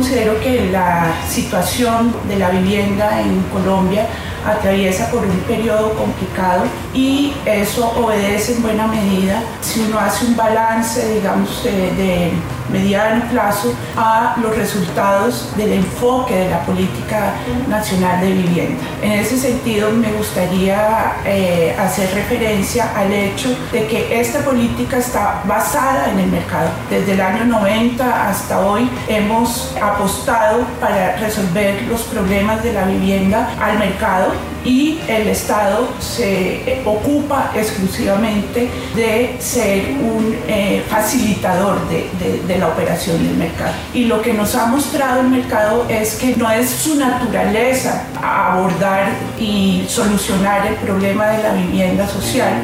Considero 0.00 0.40
que 0.40 0.70
la 0.70 1.12
situación 1.28 2.14
de 2.26 2.38
la 2.38 2.48
vivienda 2.48 3.20
en 3.20 3.42
Colombia 3.52 4.06
atraviesa 4.46 5.10
por 5.10 5.22
un 5.22 5.38
periodo 5.40 5.92
complicado 5.92 6.64
y 6.94 7.34
eso 7.44 7.92
obedece 8.02 8.54
en 8.54 8.62
buena 8.62 8.86
medida, 8.86 9.42
si 9.60 9.80
uno 9.80 9.98
hace 9.98 10.24
un 10.24 10.36
balance, 10.36 11.06
digamos, 11.16 11.62
de, 11.64 11.92
de 12.02 12.32
mediano 12.72 13.28
plazo, 13.30 13.74
a 13.94 14.36
los 14.40 14.56
resultados 14.56 15.54
del 15.58 15.74
enfoque 16.00 16.34
de 16.34 16.48
la 16.48 16.60
política 16.64 17.34
nacional 17.68 18.20
de 18.22 18.32
vivienda. 18.32 18.82
En 19.02 19.12
ese 19.12 19.36
sentido, 19.36 19.90
me 19.90 20.10
gustaría 20.12 21.16
eh, 21.26 21.76
hacer 21.78 22.14
referencia 22.14 22.90
al 22.96 23.12
hecho 23.12 23.54
de 23.70 23.86
que 23.86 24.18
esta 24.18 24.40
política 24.40 24.96
está 24.96 25.42
basada 25.46 26.10
en 26.10 26.20
el 26.20 26.30
mercado. 26.30 26.70
Desde 26.88 27.12
el 27.12 27.20
año 27.20 27.44
90 27.44 28.28
hasta 28.28 28.60
hoy 28.60 28.88
hemos 29.08 29.76
apostado 29.82 30.64
para 30.80 31.16
resolver 31.16 31.82
los 31.82 32.02
problemas 32.02 32.62
de 32.62 32.72
la 32.72 32.86
vivienda 32.86 33.50
al 33.60 33.78
mercado 33.78 34.32
y 34.64 34.98
el 35.08 35.28
Estado 35.28 35.88
se 35.98 36.82
ocupa 36.84 37.52
exclusivamente 37.54 38.68
de 38.94 39.36
ser 39.38 39.92
un 39.92 40.36
eh, 40.46 40.82
facilitador 40.88 41.88
de, 41.88 42.08
de, 42.18 42.42
de, 42.46 42.58
la 42.58 42.68
operación 42.68 43.22
del 43.22 43.36
mercado. 43.36 43.72
Y 43.94 44.04
lo 44.04 44.20
que 44.20 44.32
nos 44.32 44.54
ha 44.54 44.66
mostrado 44.66 45.20
el 45.20 45.28
mercado 45.28 45.86
es 45.88 46.16
que 46.16 46.36
no 46.36 46.50
es 46.50 46.68
su 46.68 46.96
naturaleza 46.96 48.04
abordar 48.22 49.10
y 49.38 49.84
solucionar 49.88 50.66
el 50.66 50.74
problema 50.76 51.28
de 51.28 51.42
la 51.42 51.54
vivienda 51.54 52.06
social, 52.06 52.62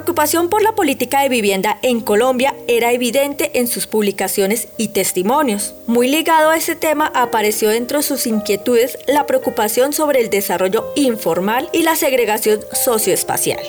preocupación 0.00 0.48
por 0.48 0.62
la 0.62 0.72
política 0.72 1.20
de 1.20 1.28
vivienda 1.28 1.78
en 1.82 2.00
Colombia 2.00 2.54
era 2.66 2.90
evidente 2.90 3.58
en 3.58 3.68
sus 3.68 3.86
publicaciones 3.86 4.68
y 4.78 4.88
testimonios. 4.88 5.74
Muy 5.86 6.08
ligado 6.08 6.48
a 6.48 6.56
ese 6.56 6.74
tema 6.74 7.12
apareció 7.14 7.68
dentro 7.68 7.98
de 7.98 8.02
sus 8.02 8.26
inquietudes 8.26 8.96
la 9.06 9.26
preocupación 9.26 9.92
sobre 9.92 10.22
el 10.22 10.30
desarrollo 10.30 10.90
informal 10.96 11.68
y 11.74 11.82
la 11.82 11.96
segregación 11.96 12.60
socioespacial. 12.72 13.60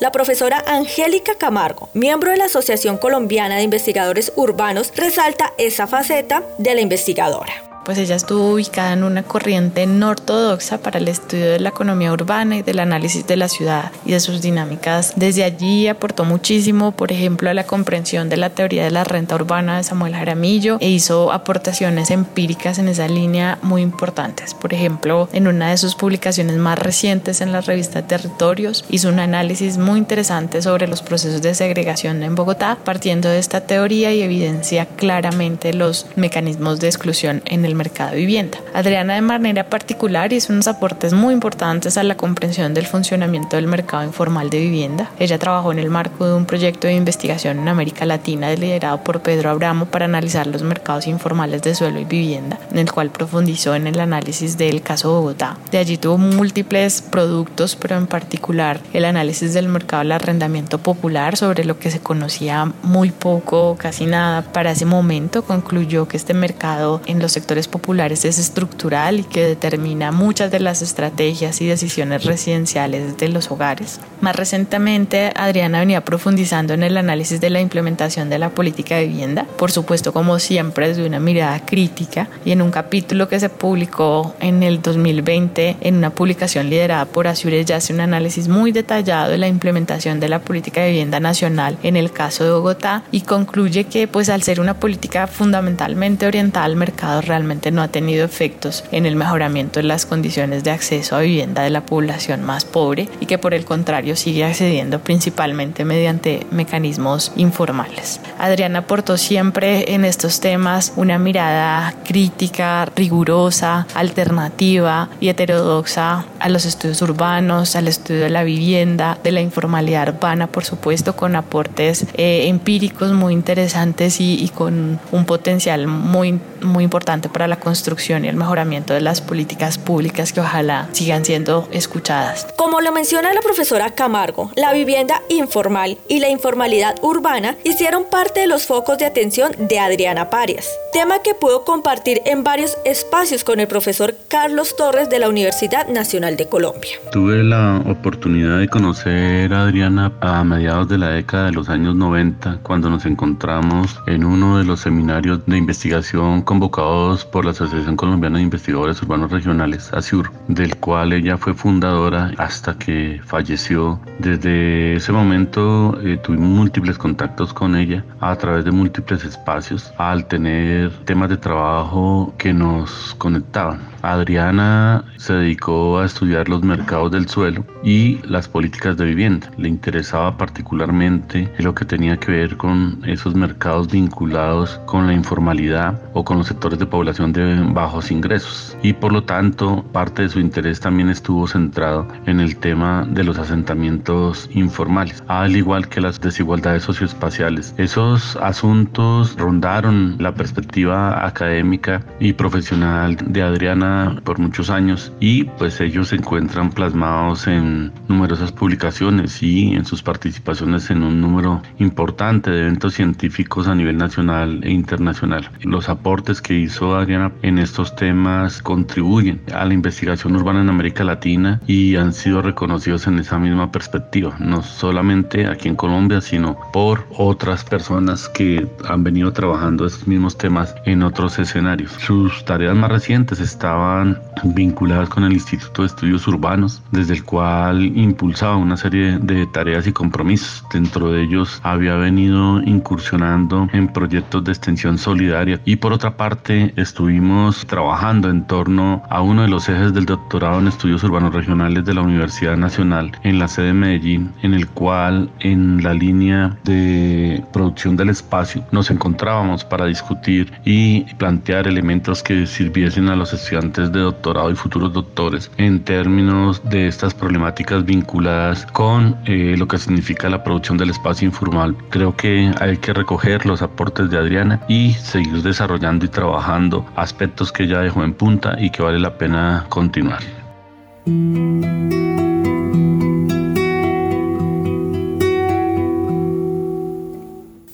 La 0.00 0.10
profesora 0.10 0.64
Angélica 0.66 1.36
Camargo, 1.36 1.88
miembro 1.94 2.32
de 2.32 2.36
la 2.36 2.46
Asociación 2.46 2.98
Colombiana 2.98 3.54
de 3.54 3.62
Investigadores 3.62 4.32
Urbanos, 4.34 4.92
resalta 4.96 5.54
esa 5.56 5.86
faceta 5.86 6.42
de 6.58 6.74
la 6.74 6.80
investigadora 6.80 7.65
pues 7.86 7.98
ella 7.98 8.16
estuvo 8.16 8.52
ubicada 8.52 8.94
en 8.94 9.04
una 9.04 9.22
corriente 9.22 9.86
no 9.86 10.08
ortodoxa 10.08 10.78
para 10.78 10.98
el 10.98 11.06
estudio 11.06 11.52
de 11.52 11.60
la 11.60 11.68
economía 11.68 12.12
urbana 12.12 12.56
y 12.56 12.62
del 12.62 12.80
análisis 12.80 13.28
de 13.28 13.36
la 13.36 13.48
ciudad 13.48 13.92
y 14.04 14.10
de 14.10 14.18
sus 14.18 14.42
dinámicas. 14.42 15.12
Desde 15.14 15.44
allí 15.44 15.86
aportó 15.86 16.24
muchísimo, 16.24 16.90
por 16.90 17.12
ejemplo, 17.12 17.48
a 17.48 17.54
la 17.54 17.62
comprensión 17.62 18.28
de 18.28 18.38
la 18.38 18.50
teoría 18.50 18.82
de 18.82 18.90
la 18.90 19.04
renta 19.04 19.36
urbana 19.36 19.76
de 19.76 19.84
Samuel 19.84 20.16
Jaramillo 20.16 20.78
e 20.80 20.88
hizo 20.88 21.30
aportaciones 21.30 22.10
empíricas 22.10 22.80
en 22.80 22.88
esa 22.88 23.06
línea 23.06 23.60
muy 23.62 23.82
importantes. 23.82 24.52
Por 24.54 24.74
ejemplo, 24.74 25.28
en 25.32 25.46
una 25.46 25.70
de 25.70 25.76
sus 25.76 25.94
publicaciones 25.94 26.56
más 26.56 26.80
recientes 26.80 27.40
en 27.40 27.52
la 27.52 27.60
revista 27.60 28.02
Territorios, 28.02 28.84
hizo 28.90 29.10
un 29.10 29.20
análisis 29.20 29.78
muy 29.78 30.00
interesante 30.00 30.60
sobre 30.60 30.88
los 30.88 31.02
procesos 31.02 31.40
de 31.40 31.54
segregación 31.54 32.24
en 32.24 32.34
Bogotá, 32.34 32.78
partiendo 32.84 33.28
de 33.28 33.38
esta 33.38 33.60
teoría 33.60 34.12
y 34.12 34.22
evidencia 34.22 34.86
claramente 34.86 35.72
los 35.72 36.06
mecanismos 36.16 36.80
de 36.80 36.88
exclusión 36.88 37.42
en 37.44 37.64
el 37.64 37.75
mercado 37.76 38.10
de 38.10 38.16
vivienda. 38.16 38.58
Adriana 38.74 39.14
de 39.14 39.20
manera 39.20 39.68
particular 39.70 40.32
hizo 40.32 40.52
unos 40.52 40.68
aportes 40.68 41.12
muy 41.12 41.34
importantes 41.34 41.96
a 41.96 42.02
la 42.02 42.16
comprensión 42.16 42.74
del 42.74 42.86
funcionamiento 42.86 43.56
del 43.56 43.66
mercado 43.66 44.04
informal 44.04 44.50
de 44.50 44.60
vivienda. 44.60 45.10
Ella 45.18 45.38
trabajó 45.38 45.72
en 45.72 45.78
el 45.78 45.90
marco 45.90 46.26
de 46.26 46.34
un 46.34 46.46
proyecto 46.46 46.86
de 46.86 46.94
investigación 46.94 47.58
en 47.58 47.68
América 47.68 48.06
Latina 48.06 48.50
liderado 48.54 49.02
por 49.04 49.20
Pedro 49.20 49.50
Abramo 49.50 49.86
para 49.86 50.06
analizar 50.06 50.46
los 50.46 50.62
mercados 50.62 51.06
informales 51.06 51.62
de 51.62 51.74
suelo 51.74 52.00
y 52.00 52.04
vivienda, 52.04 52.58
en 52.70 52.78
el 52.78 52.90
cual 52.90 53.10
profundizó 53.10 53.74
en 53.74 53.86
el 53.86 54.00
análisis 54.00 54.56
del 54.56 54.82
caso 54.82 55.10
Bogotá. 55.10 55.58
De 55.70 55.78
allí 55.78 55.96
tuvo 55.96 56.18
múltiples 56.18 57.02
productos, 57.02 57.76
pero 57.76 57.96
en 57.96 58.06
particular 58.06 58.80
el 58.92 59.04
análisis 59.04 59.54
del 59.54 59.68
mercado 59.68 60.02
del 60.02 60.12
arrendamiento 60.12 60.78
popular, 60.78 61.36
sobre 61.36 61.64
lo 61.64 61.78
que 61.78 61.90
se 61.90 62.00
conocía 62.00 62.72
muy 62.82 63.10
poco, 63.10 63.76
casi 63.78 64.06
nada 64.06 64.42
para 64.42 64.72
ese 64.72 64.86
momento, 64.86 65.42
concluyó 65.44 66.08
que 66.08 66.16
este 66.16 66.34
mercado 66.34 67.00
en 67.06 67.18
los 67.18 67.32
sectores 67.32 67.65
populares 67.68 68.24
es 68.24 68.38
estructural 68.38 69.20
y 69.20 69.24
que 69.24 69.44
determina 69.44 70.12
muchas 70.12 70.50
de 70.50 70.60
las 70.60 70.82
estrategias 70.82 71.60
y 71.60 71.66
decisiones 71.66 72.24
residenciales 72.24 73.16
de 73.16 73.28
los 73.28 73.50
hogares. 73.50 74.00
Más 74.20 74.36
recientemente, 74.36 75.32
Adriana 75.34 75.80
venía 75.80 76.04
profundizando 76.04 76.74
en 76.74 76.82
el 76.82 76.96
análisis 76.96 77.40
de 77.40 77.50
la 77.50 77.60
implementación 77.60 78.30
de 78.30 78.38
la 78.38 78.50
política 78.50 78.96
de 78.96 79.06
vivienda, 79.06 79.46
por 79.56 79.70
supuesto 79.70 80.12
como 80.12 80.38
siempre 80.38 80.88
desde 80.88 81.06
una 81.06 81.20
mirada 81.20 81.64
crítica 81.64 82.28
y 82.44 82.52
en 82.52 82.62
un 82.62 82.70
capítulo 82.70 83.28
que 83.28 83.40
se 83.40 83.48
publicó 83.48 84.34
en 84.40 84.62
el 84.62 84.82
2020 84.82 85.76
en 85.80 85.96
una 85.96 86.10
publicación 86.10 86.70
liderada 86.70 87.04
por 87.04 87.26
Azure 87.26 87.64
ya 87.64 87.76
hace 87.76 87.92
un 87.92 88.00
análisis 88.00 88.48
muy 88.48 88.72
detallado 88.72 89.30
de 89.30 89.38
la 89.38 89.48
implementación 89.48 90.20
de 90.20 90.28
la 90.28 90.40
política 90.40 90.82
de 90.82 90.90
vivienda 90.90 91.20
nacional 91.20 91.78
en 91.82 91.96
el 91.96 92.12
caso 92.12 92.44
de 92.44 92.50
Bogotá 92.50 93.02
y 93.10 93.22
concluye 93.22 93.84
que 93.84 94.08
pues 94.08 94.28
al 94.28 94.42
ser 94.42 94.60
una 94.60 94.74
política 94.74 95.26
fundamentalmente 95.26 96.26
orientada 96.26 96.66
al 96.66 96.76
mercado 96.76 97.20
realmente 97.20 97.55
no 97.70 97.82
ha 97.82 97.88
tenido 97.88 98.24
efectos 98.24 98.84
en 98.92 99.06
el 99.06 99.16
mejoramiento 99.16 99.80
de 99.80 99.84
las 99.84 100.06
condiciones 100.06 100.64
de 100.64 100.70
acceso 100.70 101.16
a 101.16 101.20
vivienda 101.20 101.62
de 101.62 101.70
la 101.70 101.84
población 101.86 102.42
más 102.42 102.64
pobre 102.64 103.08
y 103.20 103.26
que 103.26 103.38
por 103.38 103.54
el 103.54 103.64
contrario 103.64 104.16
sigue 104.16 104.44
accediendo 104.44 105.00
principalmente 105.00 105.84
mediante 105.84 106.46
mecanismos 106.50 107.32
informales. 107.36 108.20
Adriana 108.38 108.80
aportó 108.80 109.16
siempre 109.16 109.94
en 109.94 110.04
estos 110.04 110.40
temas 110.40 110.92
una 110.96 111.18
mirada 111.18 111.94
crítica, 112.04 112.86
rigurosa, 112.94 113.86
alternativa 113.94 115.08
y 115.20 115.28
heterodoxa 115.28 116.26
a 116.38 116.48
los 116.48 116.64
estudios 116.64 117.02
urbanos, 117.02 117.76
al 117.76 117.88
estudio 117.88 118.22
de 118.22 118.30
la 118.30 118.44
vivienda, 118.44 119.18
de 119.22 119.32
la 119.32 119.40
informalidad 119.40 120.08
urbana, 120.08 120.46
por 120.46 120.64
supuesto, 120.64 121.16
con 121.16 121.36
aportes 121.36 122.06
eh, 122.14 122.46
empíricos 122.48 123.12
muy 123.12 123.32
interesantes 123.32 124.20
y, 124.20 124.42
y, 124.42 124.48
con 124.48 125.00
un 125.12 125.24
potencial 125.24 125.86
muy, 125.86 126.38
muy 126.66 126.84
importante 126.84 127.28
para 127.28 127.48
la 127.48 127.60
construcción 127.60 128.24
y 128.24 128.28
el 128.28 128.36
mejoramiento 128.36 128.94
de 128.94 129.00
las 129.00 129.20
políticas 129.20 129.78
públicas 129.78 130.32
que 130.32 130.40
ojalá 130.40 130.88
sigan 130.92 131.24
siendo 131.24 131.68
escuchadas. 131.72 132.46
Como 132.56 132.80
lo 132.80 132.92
menciona 132.92 133.32
la 133.32 133.40
profesora 133.40 133.94
Camargo, 133.94 134.50
la 134.56 134.72
vivienda 134.72 135.22
informal 135.28 135.98
y 136.08 136.20
la 136.20 136.28
informalidad 136.28 136.96
urbana 137.02 137.56
hicieron 137.64 138.04
parte 138.10 138.40
de 138.40 138.46
los 138.46 138.66
focos 138.66 138.98
de 138.98 139.06
atención 139.06 139.52
de 139.58 139.78
Adriana 139.78 140.30
Parias, 140.30 140.68
tema 140.92 141.20
que 141.22 141.34
pudo 141.34 141.64
compartir 141.64 142.20
en 142.26 142.44
varios 142.44 142.76
espacios 142.84 143.44
con 143.44 143.60
el 143.60 143.66
profesor 143.66 144.14
Carlos 144.28 144.76
Torres 144.76 145.08
de 145.08 145.18
la 145.18 145.28
Universidad 145.28 145.88
Nacional 145.88 146.36
de 146.36 146.48
Colombia. 146.48 146.96
Tuve 147.12 147.42
la 147.42 147.82
oportunidad 147.86 148.58
de 148.58 148.68
conocer 148.68 149.52
a 149.52 149.62
Adriana 149.62 150.12
a 150.20 150.44
mediados 150.44 150.88
de 150.88 150.98
la 150.98 151.10
década 151.10 151.46
de 151.46 151.52
los 151.52 151.68
años 151.68 151.94
90, 151.94 152.60
cuando 152.62 152.90
nos 152.90 153.06
encontramos 153.06 154.00
en 154.06 154.24
uno 154.24 154.58
de 154.58 154.64
los 154.64 154.80
seminarios 154.80 155.40
de 155.46 155.56
investigación 155.56 156.42
convocados 156.56 157.26
por 157.26 157.44
la 157.44 157.50
Asociación 157.50 157.96
Colombiana 157.96 158.38
de 158.38 158.44
Investigadores 158.44 159.02
Urbanos 159.02 159.30
Regionales, 159.30 159.92
ASIUR, 159.92 160.30
del 160.48 160.74
cual 160.76 161.12
ella 161.12 161.36
fue 161.36 161.52
fundadora 161.52 162.32
hasta 162.38 162.78
que 162.78 163.20
falleció. 163.26 164.00
Desde 164.18 164.96
ese 164.96 165.12
momento 165.12 166.00
eh, 166.02 166.16
tuvimos 166.16 166.48
múltiples 166.48 166.96
contactos 166.96 167.52
con 167.52 167.76
ella 167.76 168.02
a 168.20 168.34
través 168.36 168.64
de 168.64 168.70
múltiples 168.70 169.22
espacios 169.22 169.92
al 169.98 170.26
tener 170.28 170.90
temas 171.04 171.28
de 171.28 171.36
trabajo 171.36 172.32
que 172.38 172.54
nos 172.54 173.14
conectaban. 173.18 173.78
Adriana 174.00 175.04
se 175.16 175.32
dedicó 175.34 175.98
a 175.98 176.06
estudiar 176.06 176.48
los 176.48 176.62
mercados 176.62 177.10
del 177.10 177.28
suelo 177.28 177.64
y 177.82 178.18
las 178.22 178.48
políticas 178.48 178.96
de 178.96 179.04
vivienda. 179.04 179.50
Le 179.58 179.68
interesaba 179.68 180.36
particularmente 180.36 181.52
lo 181.58 181.74
que 181.74 181.84
tenía 181.84 182.16
que 182.16 182.30
ver 182.30 182.56
con 182.56 183.00
esos 183.04 183.34
mercados 183.34 183.88
vinculados 183.90 184.80
con 184.86 185.06
la 185.06 185.12
informalidad 185.12 186.00
o 186.12 186.24
con 186.24 186.35
los 186.38 186.48
sectores 186.48 186.78
de 186.78 186.86
población 186.86 187.32
de 187.32 187.62
bajos 187.72 188.10
ingresos. 188.10 188.76
Y 188.82 188.92
por 188.92 189.12
lo 189.12 189.24
tanto, 189.24 189.84
parte 189.92 190.22
de 190.22 190.28
su 190.28 190.40
interés 190.40 190.80
también 190.80 191.08
estuvo 191.08 191.46
centrado 191.46 192.06
en 192.26 192.40
el 192.40 192.56
tema 192.56 193.06
de 193.08 193.24
los 193.24 193.38
asentamientos 193.38 194.48
informales, 194.52 195.22
al 195.28 195.56
igual 195.56 195.88
que 195.88 196.00
las 196.00 196.20
desigualdades 196.20 196.82
socioespaciales. 196.82 197.74
Esos 197.78 198.36
asuntos 198.36 199.36
rondaron 199.36 200.16
la 200.18 200.34
perspectiva 200.34 201.26
académica 201.26 202.04
y 202.20 202.32
profesional 202.32 203.16
de 203.16 203.42
Adriana 203.42 204.20
por 204.24 204.38
muchos 204.38 204.70
años 204.70 205.12
y 205.20 205.44
pues 205.44 205.80
ellos 205.80 206.08
se 206.08 206.16
encuentran 206.16 206.70
plasmados 206.70 207.46
en 207.46 207.92
numerosas 208.08 208.52
publicaciones 208.52 209.42
y 209.42 209.74
en 209.74 209.84
sus 209.84 210.02
participaciones 210.02 210.90
en 210.90 211.02
un 211.02 211.20
número 211.20 211.62
importante 211.78 212.50
de 212.50 212.62
eventos 212.62 212.94
científicos 212.94 213.68
a 213.68 213.74
nivel 213.74 213.96
nacional 213.96 214.60
e 214.64 214.70
internacional. 214.70 215.50
Los 215.62 215.88
aportes 215.88 216.25
que 216.34 216.54
hizo 216.54 216.96
Adriana 216.96 217.32
en 217.42 217.58
estos 217.58 217.94
temas 217.94 218.60
contribuyen 218.60 219.40
a 219.54 219.64
la 219.64 219.74
investigación 219.74 220.34
urbana 220.34 220.60
en 220.60 220.68
América 220.68 221.04
Latina 221.04 221.60
y 221.68 221.94
han 221.94 222.12
sido 222.12 222.42
reconocidos 222.42 223.06
en 223.06 223.20
esa 223.20 223.38
misma 223.38 223.70
perspectiva, 223.70 224.34
no 224.40 224.62
solamente 224.62 225.46
aquí 225.46 225.68
en 225.68 225.76
Colombia, 225.76 226.20
sino 226.20 226.58
por 226.72 227.06
otras 227.16 227.62
personas 227.64 228.28
que 228.28 228.66
han 228.88 229.04
venido 229.04 229.32
trabajando 229.32 229.86
estos 229.86 230.08
mismos 230.08 230.36
temas 230.36 230.74
en 230.84 231.04
otros 231.04 231.38
escenarios. 231.38 231.92
Sus 231.92 232.44
tareas 232.44 232.74
más 232.74 232.90
recientes 232.90 233.38
estaban 233.38 234.20
vinculadas 234.44 235.08
con 235.08 235.24
el 235.24 235.32
Instituto 235.32 235.82
de 235.82 235.88
Estudios 235.88 236.26
Urbanos, 236.28 236.82
desde 236.90 237.14
el 237.14 237.24
cual 237.24 237.84
impulsaba 237.96 238.56
una 238.56 238.76
serie 238.76 239.18
de 239.18 239.46
tareas 239.46 239.86
y 239.86 239.92
compromisos. 239.92 240.64
Dentro 240.72 241.10
de 241.10 241.22
ellos 241.22 241.60
había 241.62 241.96
venido 241.96 242.60
incursionando 242.62 243.68
en 243.72 243.88
proyectos 243.88 244.44
de 244.44 244.52
extensión 244.52 244.98
solidaria 244.98 245.60
y 245.64 245.76
por 245.76 245.92
otra 245.92 246.16
parte 246.16 246.72
estuvimos 246.76 247.66
trabajando 247.66 248.28
en 248.30 248.46
torno 248.46 249.02
a 249.08 249.22
uno 249.22 249.42
de 249.42 249.48
los 249.48 249.68
ejes 249.68 249.94
del 249.94 250.06
doctorado 250.06 250.58
en 250.60 250.68
estudios 250.68 251.02
urbanos 251.04 251.34
regionales 251.34 251.84
de 251.84 251.94
la 251.94 252.02
Universidad 252.02 252.56
Nacional 252.56 253.12
en 253.22 253.38
la 253.38 253.48
sede 253.48 253.66
de 253.66 253.72
Medellín, 253.72 254.32
en 254.42 254.54
el 254.54 254.68
cual 254.68 255.30
en 255.40 255.82
la 255.82 255.94
línea 255.94 256.56
de 256.64 257.42
producción 257.52 257.96
del 257.96 258.10
espacio 258.10 258.64
nos 258.70 258.90
encontrábamos 258.90 259.64
para 259.64 259.86
discutir 259.86 260.52
y 260.64 261.02
plantear 261.14 261.66
elementos 261.66 262.22
que 262.22 262.46
sirviesen 262.46 263.08
a 263.08 263.16
los 263.16 263.32
estudiantes 263.32 263.92
de 263.92 264.00
doctorado 264.00 264.25
y 264.26 264.54
futuros 264.56 264.92
doctores 264.92 265.52
en 265.56 265.84
términos 265.84 266.60
de 266.68 266.88
estas 266.88 267.14
problemáticas 267.14 267.84
vinculadas 267.84 268.66
con 268.66 269.16
eh, 269.24 269.54
lo 269.56 269.68
que 269.68 269.78
significa 269.78 270.28
la 270.28 270.42
producción 270.42 270.76
del 270.76 270.90
espacio 270.90 271.26
informal. 271.26 271.76
Creo 271.90 272.16
que 272.16 272.50
hay 272.60 272.76
que 272.78 272.92
recoger 272.92 273.46
los 273.46 273.62
aportes 273.62 274.10
de 274.10 274.18
Adriana 274.18 274.60
y 274.68 274.94
seguir 274.94 275.42
desarrollando 275.42 276.06
y 276.06 276.08
trabajando 276.08 276.84
aspectos 276.96 277.52
que 277.52 277.64
ella 277.64 277.80
dejó 277.80 278.02
en 278.02 278.14
punta 278.14 278.56
y 278.58 278.70
que 278.70 278.82
vale 278.82 278.98
la 278.98 279.16
pena 279.16 279.66
continuar. 279.68 280.22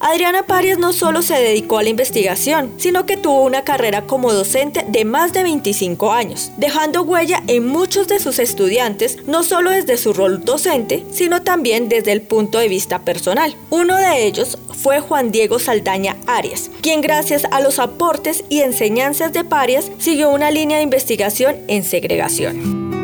Adriana 0.03 0.43
Parias 0.43 0.79
no 0.79 0.93
solo 0.93 1.23
se 1.23 1.35
dedicó 1.35 1.79
a 1.79 1.85
la 1.85 1.89
investigación, 1.89 2.73
sino 2.77 3.07
que 3.07 3.17
tuvo 3.17 3.45
una 3.45 3.63
carrera 3.63 4.03
como 4.03 4.33
docente 4.33 4.85
de 4.89 5.05
más 5.05 5.33
de 5.33 5.45
25 5.45 6.11
años, 6.11 6.51
dejando 6.57 7.03
huella 7.03 7.41
en 7.47 7.69
muchos 7.69 8.09
de 8.09 8.19
sus 8.19 8.41
estudiantes, 8.41 9.19
no 9.29 9.45
solo 9.45 9.71
desde 9.71 9.97
su 9.97 10.13
rol 10.13 10.45
docente, 10.45 11.07
sino 11.13 11.43
también 11.43 11.89
desde 11.89 12.11
el 12.11 12.21
punto 12.21 12.59
de 12.59 12.67
vista 12.67 13.05
personal. 13.05 13.55
Uno 13.71 13.97
de 13.97 14.27
ellos 14.27 14.59
fue 14.75 14.99
Juan 14.99 15.31
Diego 15.31 15.61
Saldaña 15.61 16.17
Arias, 16.27 16.69
quien 16.81 17.01
gracias 17.01 17.45
a 17.53 17.61
los 17.61 17.79
aportes 17.79 18.43
y 18.49 18.63
enseñanzas 18.63 19.33
de 19.33 19.45
Parias 19.45 19.93
siguió 19.99 20.31
una 20.31 20.51
línea 20.51 20.79
de 20.79 20.83
investigación 20.83 21.59
en 21.69 21.85
segregación. 21.85 23.02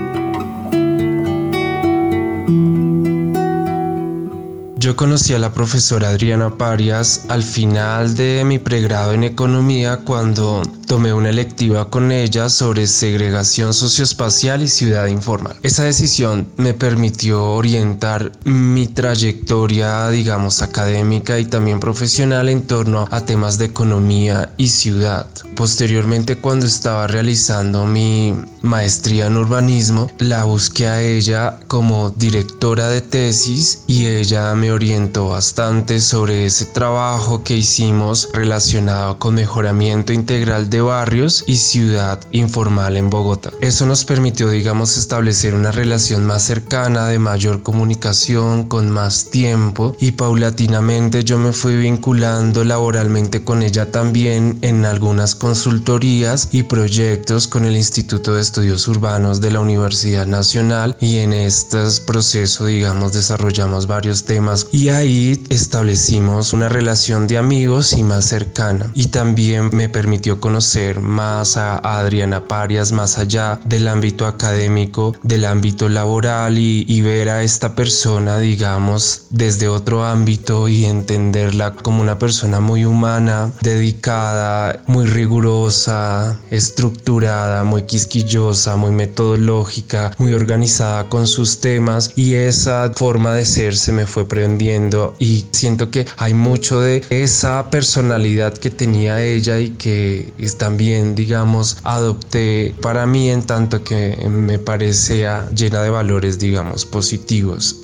Yo 4.88 4.96
conocí 4.96 5.34
a 5.34 5.38
la 5.38 5.52
profesora 5.52 6.08
Adriana 6.08 6.56
Parias 6.56 7.26
al 7.28 7.42
final 7.42 8.16
de 8.16 8.42
mi 8.46 8.58
pregrado 8.58 9.12
en 9.12 9.22
economía 9.22 9.98
cuando 9.98 10.62
tomé 10.88 11.12
una 11.12 11.28
electiva 11.28 11.90
con 11.90 12.10
ella 12.10 12.48
sobre 12.48 12.86
segregación 12.86 13.74
socioespacial 13.74 14.62
y 14.62 14.68
ciudad 14.68 15.06
informal. 15.06 15.54
Esa 15.62 15.84
decisión 15.84 16.48
me 16.56 16.72
permitió 16.72 17.44
orientar 17.44 18.32
mi 18.44 18.86
trayectoria, 18.86 20.08
digamos, 20.08 20.62
académica 20.62 21.38
y 21.38 21.44
también 21.44 21.78
profesional 21.78 22.48
en 22.48 22.66
torno 22.66 23.06
a 23.10 23.20
temas 23.20 23.58
de 23.58 23.66
economía 23.66 24.50
y 24.56 24.68
ciudad. 24.68 25.26
Posteriormente, 25.54 26.36
cuando 26.36 26.64
estaba 26.66 27.06
realizando 27.06 27.84
mi 27.84 28.34
maestría 28.62 29.26
en 29.26 29.36
urbanismo, 29.36 30.10
la 30.18 30.44
busqué 30.44 30.86
a 30.86 31.02
ella 31.02 31.58
como 31.66 32.10
directora 32.10 32.88
de 32.88 33.02
tesis 33.02 33.82
y 33.86 34.06
ella 34.06 34.54
me 34.54 34.72
orientó 34.72 35.28
bastante 35.28 36.00
sobre 36.00 36.46
ese 36.46 36.64
trabajo 36.64 37.44
que 37.44 37.58
hicimos 37.58 38.28
relacionado 38.32 39.18
con 39.18 39.34
mejoramiento 39.34 40.14
integral 40.14 40.70
de 40.70 40.77
de 40.78 40.82
barrios 40.82 41.42
y 41.48 41.56
ciudad 41.56 42.20
informal 42.30 42.96
en 42.96 43.10
Bogotá. 43.10 43.50
Eso 43.60 43.84
nos 43.84 44.04
permitió, 44.04 44.48
digamos, 44.48 44.96
establecer 44.96 45.54
una 45.54 45.72
relación 45.72 46.24
más 46.24 46.44
cercana, 46.44 47.08
de 47.08 47.18
mayor 47.18 47.64
comunicación, 47.64 48.68
con 48.68 48.88
más 48.88 49.30
tiempo 49.30 49.96
y 49.98 50.12
paulatinamente 50.12 51.24
yo 51.24 51.36
me 51.36 51.52
fui 51.52 51.74
vinculando 51.76 52.62
laboralmente 52.62 53.42
con 53.42 53.64
ella 53.64 53.90
también 53.90 54.58
en 54.62 54.84
algunas 54.84 55.34
consultorías 55.34 56.48
y 56.52 56.62
proyectos 56.62 57.48
con 57.48 57.64
el 57.64 57.76
Instituto 57.76 58.34
de 58.34 58.42
Estudios 58.42 58.86
Urbanos 58.86 59.40
de 59.40 59.50
la 59.50 59.58
Universidad 59.58 60.26
Nacional 60.26 60.96
y 61.00 61.18
en 61.18 61.32
estos 61.32 61.98
procesos, 61.98 62.68
digamos, 62.68 63.12
desarrollamos 63.14 63.88
varios 63.88 64.22
temas 64.24 64.68
y 64.70 64.90
ahí 64.90 65.44
establecimos 65.48 66.52
una 66.52 66.68
relación 66.68 67.26
de 67.26 67.38
amigos 67.38 67.94
y 67.94 68.04
más 68.04 68.26
cercana 68.26 68.92
y 68.94 69.08
también 69.08 69.70
me 69.72 69.88
permitió 69.88 70.40
conocer 70.40 70.67
más 71.00 71.56
a 71.56 71.78
Adriana 71.78 72.46
Parias 72.46 72.92
más 72.92 73.18
allá 73.18 73.60
del 73.64 73.88
ámbito 73.88 74.26
académico, 74.26 75.14
del 75.22 75.44
ámbito 75.44 75.88
laboral 75.88 76.58
y, 76.58 76.84
y 76.88 77.00
ver 77.00 77.28
a 77.28 77.42
esta 77.42 77.74
persona, 77.74 78.38
digamos, 78.38 79.26
desde 79.30 79.68
otro 79.68 80.04
ámbito 80.04 80.68
y 80.68 80.84
entenderla 80.84 81.74
como 81.74 82.02
una 82.02 82.18
persona 82.18 82.60
muy 82.60 82.84
humana, 82.84 83.50
dedicada, 83.62 84.82
muy 84.86 85.06
rigurosa, 85.06 86.38
estructurada, 86.50 87.64
muy 87.64 87.82
quisquillosa, 87.82 88.76
muy 88.76 88.90
metodológica, 88.90 90.12
muy 90.18 90.34
organizada 90.34 91.08
con 91.08 91.26
sus 91.26 91.60
temas. 91.60 92.12
Y 92.16 92.34
esa 92.34 92.92
forma 92.94 93.34
de 93.34 93.44
ser 93.44 93.76
se 93.76 93.92
me 93.92 94.06
fue 94.06 94.26
prendiendo 94.26 95.14
y 95.18 95.46
siento 95.52 95.90
que 95.90 96.06
hay 96.16 96.34
mucho 96.34 96.80
de 96.80 97.02
esa 97.10 97.70
personalidad 97.70 98.54
que 98.54 98.70
tenía 98.70 99.22
ella 99.22 99.58
y 99.58 99.70
que 99.70 100.32
es 100.38 100.57
también 100.58 101.14
digamos 101.14 101.78
adopté 101.84 102.74
para 102.82 103.06
mí 103.06 103.30
en 103.30 103.42
tanto 103.44 103.82
que 103.82 104.16
me 104.28 104.58
parecía 104.58 105.48
llena 105.54 105.82
de 105.82 105.90
valores 105.90 106.38
digamos 106.38 106.84
positivos. 106.84 107.80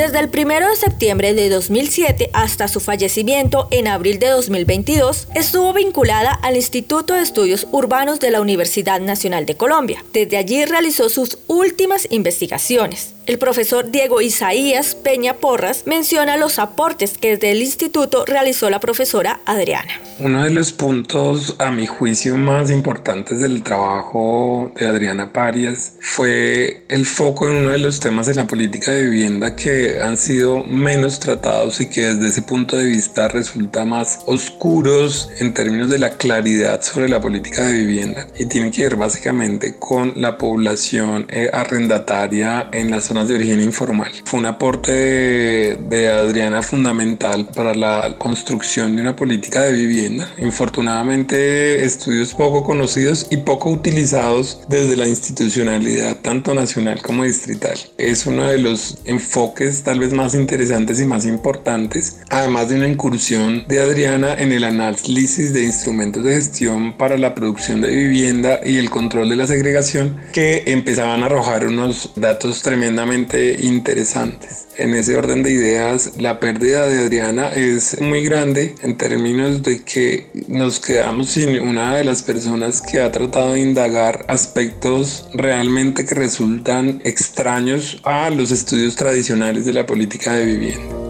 Desde 0.00 0.18
el 0.18 0.30
1 0.32 0.70
de 0.70 0.76
septiembre 0.76 1.34
de 1.34 1.50
2007 1.50 2.30
hasta 2.32 2.68
su 2.68 2.80
fallecimiento 2.80 3.68
en 3.70 3.86
abril 3.86 4.18
de 4.18 4.28
2022, 4.28 5.28
estuvo 5.34 5.74
vinculada 5.74 6.32
al 6.32 6.56
Instituto 6.56 7.12
de 7.12 7.20
Estudios 7.20 7.66
Urbanos 7.70 8.18
de 8.18 8.30
la 8.30 8.40
Universidad 8.40 8.98
Nacional 9.00 9.44
de 9.44 9.58
Colombia. 9.58 10.02
Desde 10.14 10.38
allí 10.38 10.64
realizó 10.64 11.10
sus 11.10 11.36
últimas 11.48 12.06
investigaciones. 12.10 13.12
El 13.30 13.38
profesor 13.38 13.92
Diego 13.92 14.20
Isaías 14.20 14.96
Peña 14.96 15.34
Porras 15.34 15.84
menciona 15.86 16.36
los 16.36 16.58
aportes 16.58 17.16
que 17.16 17.36
desde 17.36 17.52
el 17.52 17.62
instituto 17.62 18.24
realizó 18.26 18.68
la 18.70 18.80
profesora 18.80 19.40
Adriana. 19.46 20.00
Uno 20.18 20.42
de 20.42 20.50
los 20.50 20.72
puntos, 20.72 21.54
a 21.60 21.70
mi 21.70 21.86
juicio, 21.86 22.36
más 22.36 22.72
importantes 22.72 23.38
del 23.38 23.62
trabajo 23.62 24.72
de 24.74 24.88
Adriana 24.88 25.32
Parias 25.32 25.92
fue 26.00 26.82
el 26.88 27.06
foco 27.06 27.48
en 27.48 27.58
uno 27.58 27.70
de 27.70 27.78
los 27.78 28.00
temas 28.00 28.26
de 28.26 28.34
la 28.34 28.48
política 28.48 28.90
de 28.90 29.04
vivienda 29.04 29.54
que 29.54 30.00
han 30.02 30.16
sido 30.16 30.64
menos 30.64 31.20
tratados 31.20 31.80
y 31.80 31.88
que 31.88 32.06
desde 32.06 32.26
ese 32.26 32.42
punto 32.42 32.76
de 32.76 32.86
vista 32.86 33.28
resulta 33.28 33.84
más 33.84 34.18
oscuros 34.26 35.30
en 35.38 35.54
términos 35.54 35.88
de 35.88 36.00
la 36.00 36.10
claridad 36.10 36.82
sobre 36.82 37.08
la 37.08 37.20
política 37.20 37.64
de 37.64 37.74
vivienda 37.74 38.26
y 38.36 38.46
tiene 38.46 38.72
que 38.72 38.82
ver 38.82 38.96
básicamente 38.96 39.76
con 39.78 40.14
la 40.16 40.36
población 40.36 41.26
eh, 41.28 41.48
arrendataria 41.52 42.68
en 42.72 42.90
las 42.90 43.04
zonas 43.20 43.28
de 43.28 43.34
origen 43.34 43.60
informal. 43.60 44.10
Fue 44.24 44.40
un 44.40 44.46
aporte 44.46 44.92
de, 44.92 46.08
Adriana 46.08 46.62
fundamental 46.62 47.46
para 47.54 47.74
la 47.74 48.16
construcción 48.18 48.96
de 48.96 49.02
una 49.02 49.16
política 49.16 49.62
de 49.62 49.72
vivienda. 49.72 50.28
Infortunadamente, 50.38 51.84
estudios 51.84 52.34
poco 52.34 52.64
conocidos 52.64 53.26
y 53.30 53.38
poco 53.38 53.70
utilizados 53.70 54.60
desde 54.68 54.96
la 54.96 55.06
institucionalidad 55.06 56.16
tanto 56.16 56.54
nacional 56.54 57.00
como 57.02 57.24
distrital. 57.24 57.78
Es 57.98 58.26
uno 58.26 58.46
de 58.46 58.58
los 58.58 58.98
enfoques 59.04 59.82
tal 59.82 60.00
vez 60.00 60.12
más 60.12 60.34
interesantes 60.34 61.00
y 61.00 61.04
más 61.04 61.26
importantes, 61.26 62.20
además 62.30 62.68
de 62.68 62.76
una 62.76 62.88
incursión 62.88 63.64
de 63.68 63.80
Adriana 63.80 64.34
en 64.34 64.52
el 64.52 64.64
análisis 64.64 65.52
de 65.52 65.64
instrumentos 65.64 66.24
de 66.24 66.34
gestión 66.34 66.96
para 66.96 67.18
la 67.18 67.34
producción 67.34 67.80
de 67.80 67.94
vivienda 67.94 68.60
y 68.64 68.78
el 68.78 68.90
control 68.90 69.28
de 69.28 69.36
la 69.36 69.46
segregación 69.46 70.20
que 70.32 70.64
empezaban 70.66 71.22
a 71.22 71.26
arrojar 71.26 71.66
unos 71.66 72.12
datos 72.16 72.62
tremendamente 72.62 73.09
interesantes. 73.12 74.66
En 74.76 74.94
ese 74.94 75.16
orden 75.16 75.42
de 75.42 75.50
ideas, 75.50 76.12
la 76.18 76.40
pérdida 76.40 76.86
de 76.86 77.00
Adriana 77.00 77.48
es 77.48 78.00
muy 78.00 78.24
grande 78.24 78.74
en 78.82 78.96
términos 78.96 79.62
de 79.62 79.82
que 79.82 80.28
nos 80.48 80.80
quedamos 80.80 81.30
sin 81.30 81.60
una 81.60 81.96
de 81.96 82.04
las 82.04 82.22
personas 82.22 82.80
que 82.80 83.00
ha 83.00 83.12
tratado 83.12 83.54
de 83.54 83.60
indagar 83.60 84.24
aspectos 84.28 85.28
realmente 85.34 86.06
que 86.06 86.14
resultan 86.14 87.00
extraños 87.04 88.00
a 88.04 88.30
los 88.30 88.50
estudios 88.50 88.96
tradicionales 88.96 89.64
de 89.66 89.72
la 89.72 89.86
política 89.86 90.32
de 90.32 90.46
vivienda. 90.46 91.09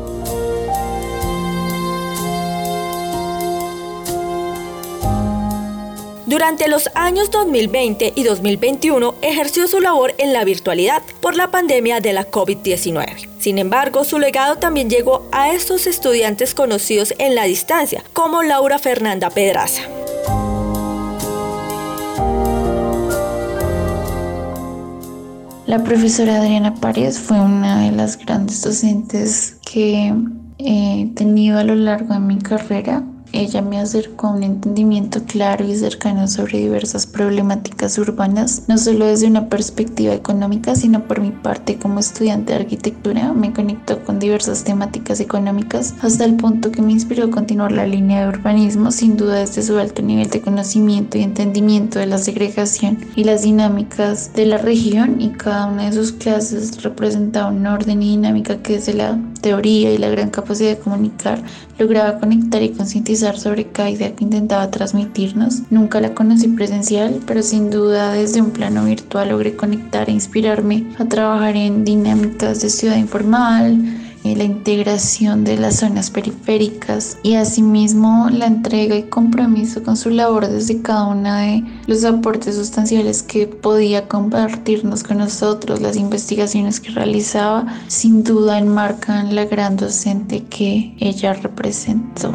Durante 6.30 6.68
los 6.68 6.88
años 6.94 7.32
2020 7.32 8.12
y 8.14 8.22
2021 8.22 9.16
ejerció 9.20 9.66
su 9.66 9.80
labor 9.80 10.14
en 10.16 10.32
la 10.32 10.44
virtualidad 10.44 11.02
por 11.20 11.34
la 11.34 11.50
pandemia 11.50 11.98
de 11.98 12.12
la 12.12 12.30
COVID-19. 12.30 13.28
Sin 13.40 13.58
embargo, 13.58 14.04
su 14.04 14.20
legado 14.20 14.54
también 14.54 14.88
llegó 14.88 15.26
a 15.32 15.50
estos 15.50 15.88
estudiantes 15.88 16.54
conocidos 16.54 17.14
en 17.18 17.34
la 17.34 17.46
distancia, 17.46 18.04
como 18.12 18.44
Laura 18.44 18.78
Fernanda 18.78 19.28
Pedraza. 19.30 19.82
La 25.66 25.82
profesora 25.82 26.36
Adriana 26.36 26.76
Párez 26.76 27.18
fue 27.18 27.40
una 27.40 27.80
de 27.80 27.90
las 27.90 28.16
grandes 28.16 28.62
docentes 28.62 29.56
que 29.68 30.14
he 30.58 31.08
tenido 31.16 31.58
a 31.58 31.64
lo 31.64 31.74
largo 31.74 32.14
de 32.14 32.20
mi 32.20 32.38
carrera 32.38 33.02
ella 33.32 33.62
me 33.62 33.78
acercó 33.78 34.28
a 34.28 34.32
un 34.32 34.42
entendimiento 34.42 35.22
claro 35.24 35.64
y 35.64 35.76
cercano 35.76 36.26
sobre 36.28 36.58
diversas 36.58 37.06
problemáticas 37.06 37.98
urbanas, 37.98 38.62
no 38.68 38.78
solo 38.78 39.06
desde 39.06 39.26
una 39.26 39.48
perspectiva 39.48 40.14
económica, 40.14 40.74
sino 40.74 41.04
por 41.04 41.20
mi 41.20 41.30
parte 41.30 41.76
como 41.76 42.00
estudiante 42.00 42.52
de 42.52 42.60
arquitectura, 42.60 43.32
me 43.32 43.52
conectó 43.52 44.04
con 44.04 44.18
diversas 44.18 44.64
temáticas 44.64 45.20
económicas 45.20 45.94
hasta 46.02 46.24
el 46.24 46.36
punto 46.36 46.70
que 46.72 46.82
me 46.82 46.92
inspiró 46.92 47.24
a 47.24 47.30
continuar 47.30 47.72
la 47.72 47.86
línea 47.86 48.22
de 48.22 48.28
urbanismo, 48.28 48.90
sin 48.90 49.16
duda 49.16 49.40
desde 49.40 49.62
su 49.62 49.78
alto 49.78 50.02
nivel 50.02 50.30
de 50.30 50.40
conocimiento 50.40 51.18
y 51.18 51.22
entendimiento 51.22 51.98
de 51.98 52.06
la 52.06 52.18
segregación 52.18 52.98
y 53.16 53.24
las 53.24 53.42
dinámicas 53.42 54.32
de 54.34 54.46
la 54.46 54.58
región 54.58 55.20
y 55.20 55.30
cada 55.30 55.66
una 55.66 55.86
de 55.86 55.92
sus 55.92 56.12
clases 56.12 56.82
representaba 56.82 57.50
un 57.50 57.66
orden 57.66 58.02
y 58.02 58.10
dinámica 58.10 58.62
que 58.62 58.74
desde 58.74 58.94
la 58.94 59.18
teoría 59.40 59.92
y 59.92 59.98
la 59.98 60.08
gran 60.08 60.30
capacidad 60.30 60.70
de 60.70 60.78
comunicar 60.78 61.42
lograba 61.80 62.18
conectar 62.18 62.62
y 62.62 62.70
concientizar 62.70 63.38
sobre 63.38 63.64
cada 63.64 63.90
idea 63.90 64.14
que 64.14 64.24
intentaba 64.24 64.70
transmitirnos. 64.70 65.62
Nunca 65.70 66.00
la 66.00 66.14
conocí 66.14 66.48
presencial, 66.48 67.20
pero 67.26 67.42
sin 67.42 67.70
duda 67.70 68.12
desde 68.12 68.42
un 68.42 68.50
plano 68.50 68.84
virtual 68.84 69.30
logré 69.30 69.56
conectar 69.56 70.08
e 70.08 70.12
inspirarme 70.12 70.84
a 70.98 71.06
trabajar 71.06 71.56
en 71.56 71.84
dinámicas 71.84 72.60
de 72.60 72.68
ciudad 72.68 72.96
informal, 72.96 73.78
la 74.24 74.44
integración 74.44 75.44
de 75.44 75.56
las 75.56 75.76
zonas 75.76 76.10
periféricas 76.10 77.18
y 77.22 77.34
asimismo 77.34 78.28
la 78.30 78.46
entrega 78.46 78.96
y 78.96 79.04
compromiso 79.04 79.82
con 79.82 79.96
su 79.96 80.10
labor 80.10 80.46
desde 80.46 80.82
cada 80.82 81.06
uno 81.06 81.34
de 81.34 81.64
los 81.86 82.04
aportes 82.04 82.56
sustanciales 82.56 83.22
que 83.22 83.46
podía 83.46 84.08
compartirnos 84.08 85.02
con 85.02 85.18
nosotros, 85.18 85.80
las 85.80 85.96
investigaciones 85.96 86.80
que 86.80 86.90
realizaba, 86.90 87.66
sin 87.88 88.22
duda 88.22 88.58
enmarcan 88.58 89.34
la 89.34 89.44
gran 89.44 89.76
docente 89.76 90.44
que 90.44 90.94
ella 90.98 91.32
representó. 91.32 92.34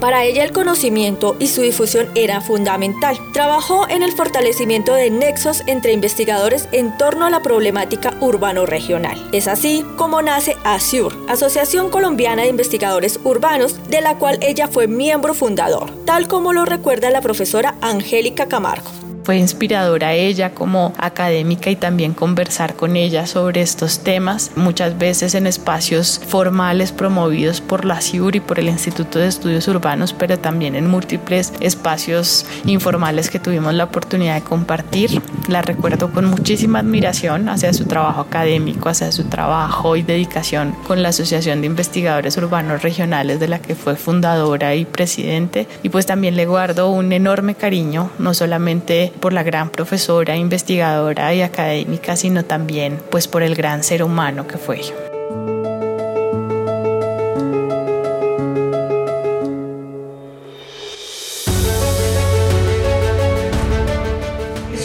Para 0.00 0.24
ella 0.24 0.44
el 0.44 0.52
conocimiento 0.52 1.36
y 1.40 1.48
su 1.48 1.62
difusión 1.62 2.08
era 2.14 2.40
fundamental. 2.40 3.18
Trabajó 3.32 3.88
en 3.88 4.02
el 4.02 4.12
fortalecimiento 4.12 4.94
de 4.94 5.10
nexos 5.10 5.62
entre 5.66 5.92
investigadores 5.92 6.68
en 6.72 6.96
torno 6.96 7.24
a 7.24 7.30
la 7.30 7.40
problemática 7.40 8.14
urbano-regional. 8.20 9.28
Es 9.32 9.48
así 9.48 9.84
como 9.96 10.22
nace 10.22 10.56
ASUR, 10.64 11.16
Asociación 11.28 11.90
Colombiana 11.90 12.42
de 12.42 12.48
Investigadores 12.48 13.18
Urbanos, 13.24 13.88
de 13.88 14.00
la 14.00 14.16
cual 14.18 14.38
ella 14.40 14.68
fue 14.68 14.86
miembro 14.86 15.34
fundador, 15.34 15.90
tal 16.04 16.28
como 16.28 16.52
lo 16.52 16.64
recuerda 16.64 17.10
la 17.10 17.20
profesora 17.20 17.74
Angélica 17.80 18.46
Camargo. 18.46 19.07
Fue 19.28 19.36
inspiradora 19.36 20.14
ella 20.14 20.54
como 20.54 20.94
académica 20.96 21.68
y 21.68 21.76
también 21.76 22.14
conversar 22.14 22.76
con 22.76 22.96
ella 22.96 23.26
sobre 23.26 23.60
estos 23.60 23.98
temas, 23.98 24.52
muchas 24.56 24.96
veces 24.96 25.34
en 25.34 25.46
espacios 25.46 26.18
formales 26.26 26.92
promovidos 26.92 27.60
por 27.60 27.84
la 27.84 28.00
CIUR 28.00 28.36
y 28.36 28.40
por 28.40 28.58
el 28.58 28.70
Instituto 28.70 29.18
de 29.18 29.26
Estudios 29.26 29.68
Urbanos, 29.68 30.14
pero 30.14 30.38
también 30.38 30.74
en 30.76 30.88
múltiples 30.88 31.52
espacios 31.60 32.46
informales 32.64 33.28
que 33.28 33.38
tuvimos 33.38 33.74
la 33.74 33.84
oportunidad 33.84 34.36
de 34.36 34.40
compartir. 34.40 35.20
La 35.46 35.60
recuerdo 35.60 36.10
con 36.10 36.24
muchísima 36.24 36.78
admiración 36.78 37.50
hacia 37.50 37.74
su 37.74 37.84
trabajo 37.84 38.22
académico, 38.22 38.88
hacia 38.88 39.12
su 39.12 39.24
trabajo 39.24 39.96
y 39.96 40.00
dedicación 40.00 40.74
con 40.86 41.02
la 41.02 41.10
Asociación 41.10 41.60
de 41.60 41.66
Investigadores 41.66 42.38
Urbanos 42.38 42.80
Regionales 42.80 43.40
de 43.40 43.48
la 43.48 43.58
que 43.58 43.74
fue 43.74 43.96
fundadora 43.96 44.74
y 44.74 44.86
presidente. 44.86 45.68
Y 45.82 45.90
pues 45.90 46.06
también 46.06 46.34
le 46.34 46.46
guardo 46.46 46.88
un 46.88 47.12
enorme 47.12 47.56
cariño, 47.56 48.10
no 48.18 48.32
solamente 48.32 49.12
por 49.18 49.32
la 49.32 49.42
gran 49.42 49.70
profesora, 49.70 50.36
investigadora 50.36 51.34
y 51.34 51.42
académica, 51.42 52.16
sino 52.16 52.44
también 52.44 53.00
pues 53.10 53.28
por 53.28 53.42
el 53.42 53.54
gran 53.54 53.82
ser 53.82 54.02
humano 54.02 54.46
que 54.46 54.58
fue. 54.58 54.80
Es 54.80 54.92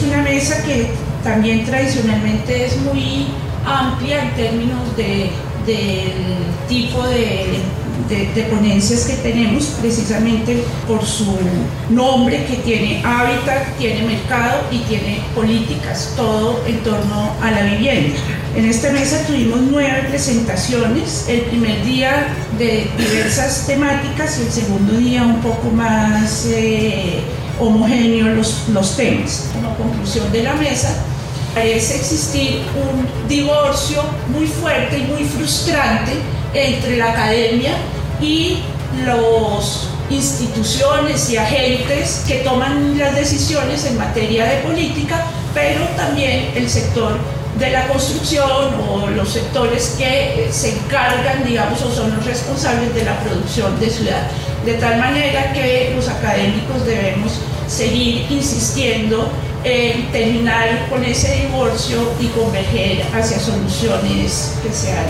una 0.01 0.21
mesa 0.23 0.63
que 0.63 0.87
también 1.23 1.65
tradicionalmente 1.65 2.65
es 2.65 2.77
muy 2.81 3.27
amplia 3.65 4.23
en 4.23 4.35
términos 4.35 4.97
de, 4.97 5.31
del 5.65 6.11
tipo 6.67 7.07
de 7.07 7.59
de, 8.09 8.43
ponencias 8.43 9.05
que 9.05 9.13
tenemos 9.17 9.65
precisamente 9.81 10.63
por 10.87 11.05
su 11.05 11.37
nombre 11.89 12.45
que 12.45 12.57
tiene 12.57 13.01
hábitat, 13.03 13.77
tiene 13.77 14.03
mercado 14.03 14.61
y 14.71 14.79
tiene 14.79 15.21
políticas, 15.33 16.13
todo 16.15 16.61
en 16.67 16.77
torno 16.79 17.31
a 17.41 17.51
la 17.51 17.63
vivienda. 17.63 18.19
En 18.55 18.65
esta 18.65 18.91
mesa 18.91 19.25
tuvimos 19.25 19.59
nueve 19.71 20.05
presentaciones, 20.09 21.25
el 21.27 21.41
primer 21.41 21.83
día 21.83 22.27
de 22.57 22.87
diversas 22.97 23.65
temáticas 23.65 24.39
y 24.39 24.43
el 24.43 24.51
segundo 24.51 24.93
día 24.97 25.23
un 25.23 25.41
poco 25.41 25.69
más 25.71 26.45
eh, 26.49 27.21
homogéneo 27.59 28.27
los, 28.35 28.69
los 28.69 28.95
temas. 28.95 29.49
Como 29.53 29.75
conclusión 29.75 30.31
de 30.31 30.43
la 30.43 30.53
mesa, 30.53 31.03
parece 31.55 31.95
existir 31.95 32.61
un 32.75 33.27
divorcio 33.27 34.03
muy 34.29 34.47
fuerte 34.47 34.99
y 34.99 35.03
muy 35.03 35.23
frustrante 35.23 36.13
entre 36.53 36.97
la 36.97 37.11
academia 37.11 37.71
y 38.21 38.59
las 39.05 39.87
instituciones 40.09 41.29
y 41.29 41.37
agentes 41.37 42.23
que 42.27 42.35
toman 42.39 42.97
las 42.97 43.15
decisiones 43.15 43.85
en 43.85 43.97
materia 43.97 44.45
de 44.45 44.57
política, 44.57 45.25
pero 45.53 45.81
también 45.95 46.51
el 46.55 46.69
sector 46.69 47.17
de 47.59 47.69
la 47.69 47.87
construcción 47.87 48.73
o 48.89 49.09
los 49.09 49.29
sectores 49.29 49.95
que 49.97 50.47
se 50.51 50.75
encargan, 50.75 51.43
digamos, 51.45 51.81
o 51.81 51.91
son 51.91 52.15
los 52.15 52.25
responsables 52.25 52.93
de 52.95 53.03
la 53.03 53.19
producción 53.19 53.79
de 53.79 53.89
ciudad. 53.89 54.27
De 54.65 54.73
tal 54.75 54.97
manera 54.97 55.53
que 55.53 55.93
los 55.95 56.07
académicos 56.07 56.85
debemos 56.85 57.39
seguir 57.67 58.25
insistiendo 58.29 59.29
en 59.63 60.11
terminar 60.11 60.89
con 60.89 61.03
ese 61.05 61.47
divorcio 61.47 61.99
y 62.19 62.27
converger 62.27 63.05
hacia 63.13 63.39
soluciones 63.39 64.55
que 64.61 64.73
sean 64.73 65.05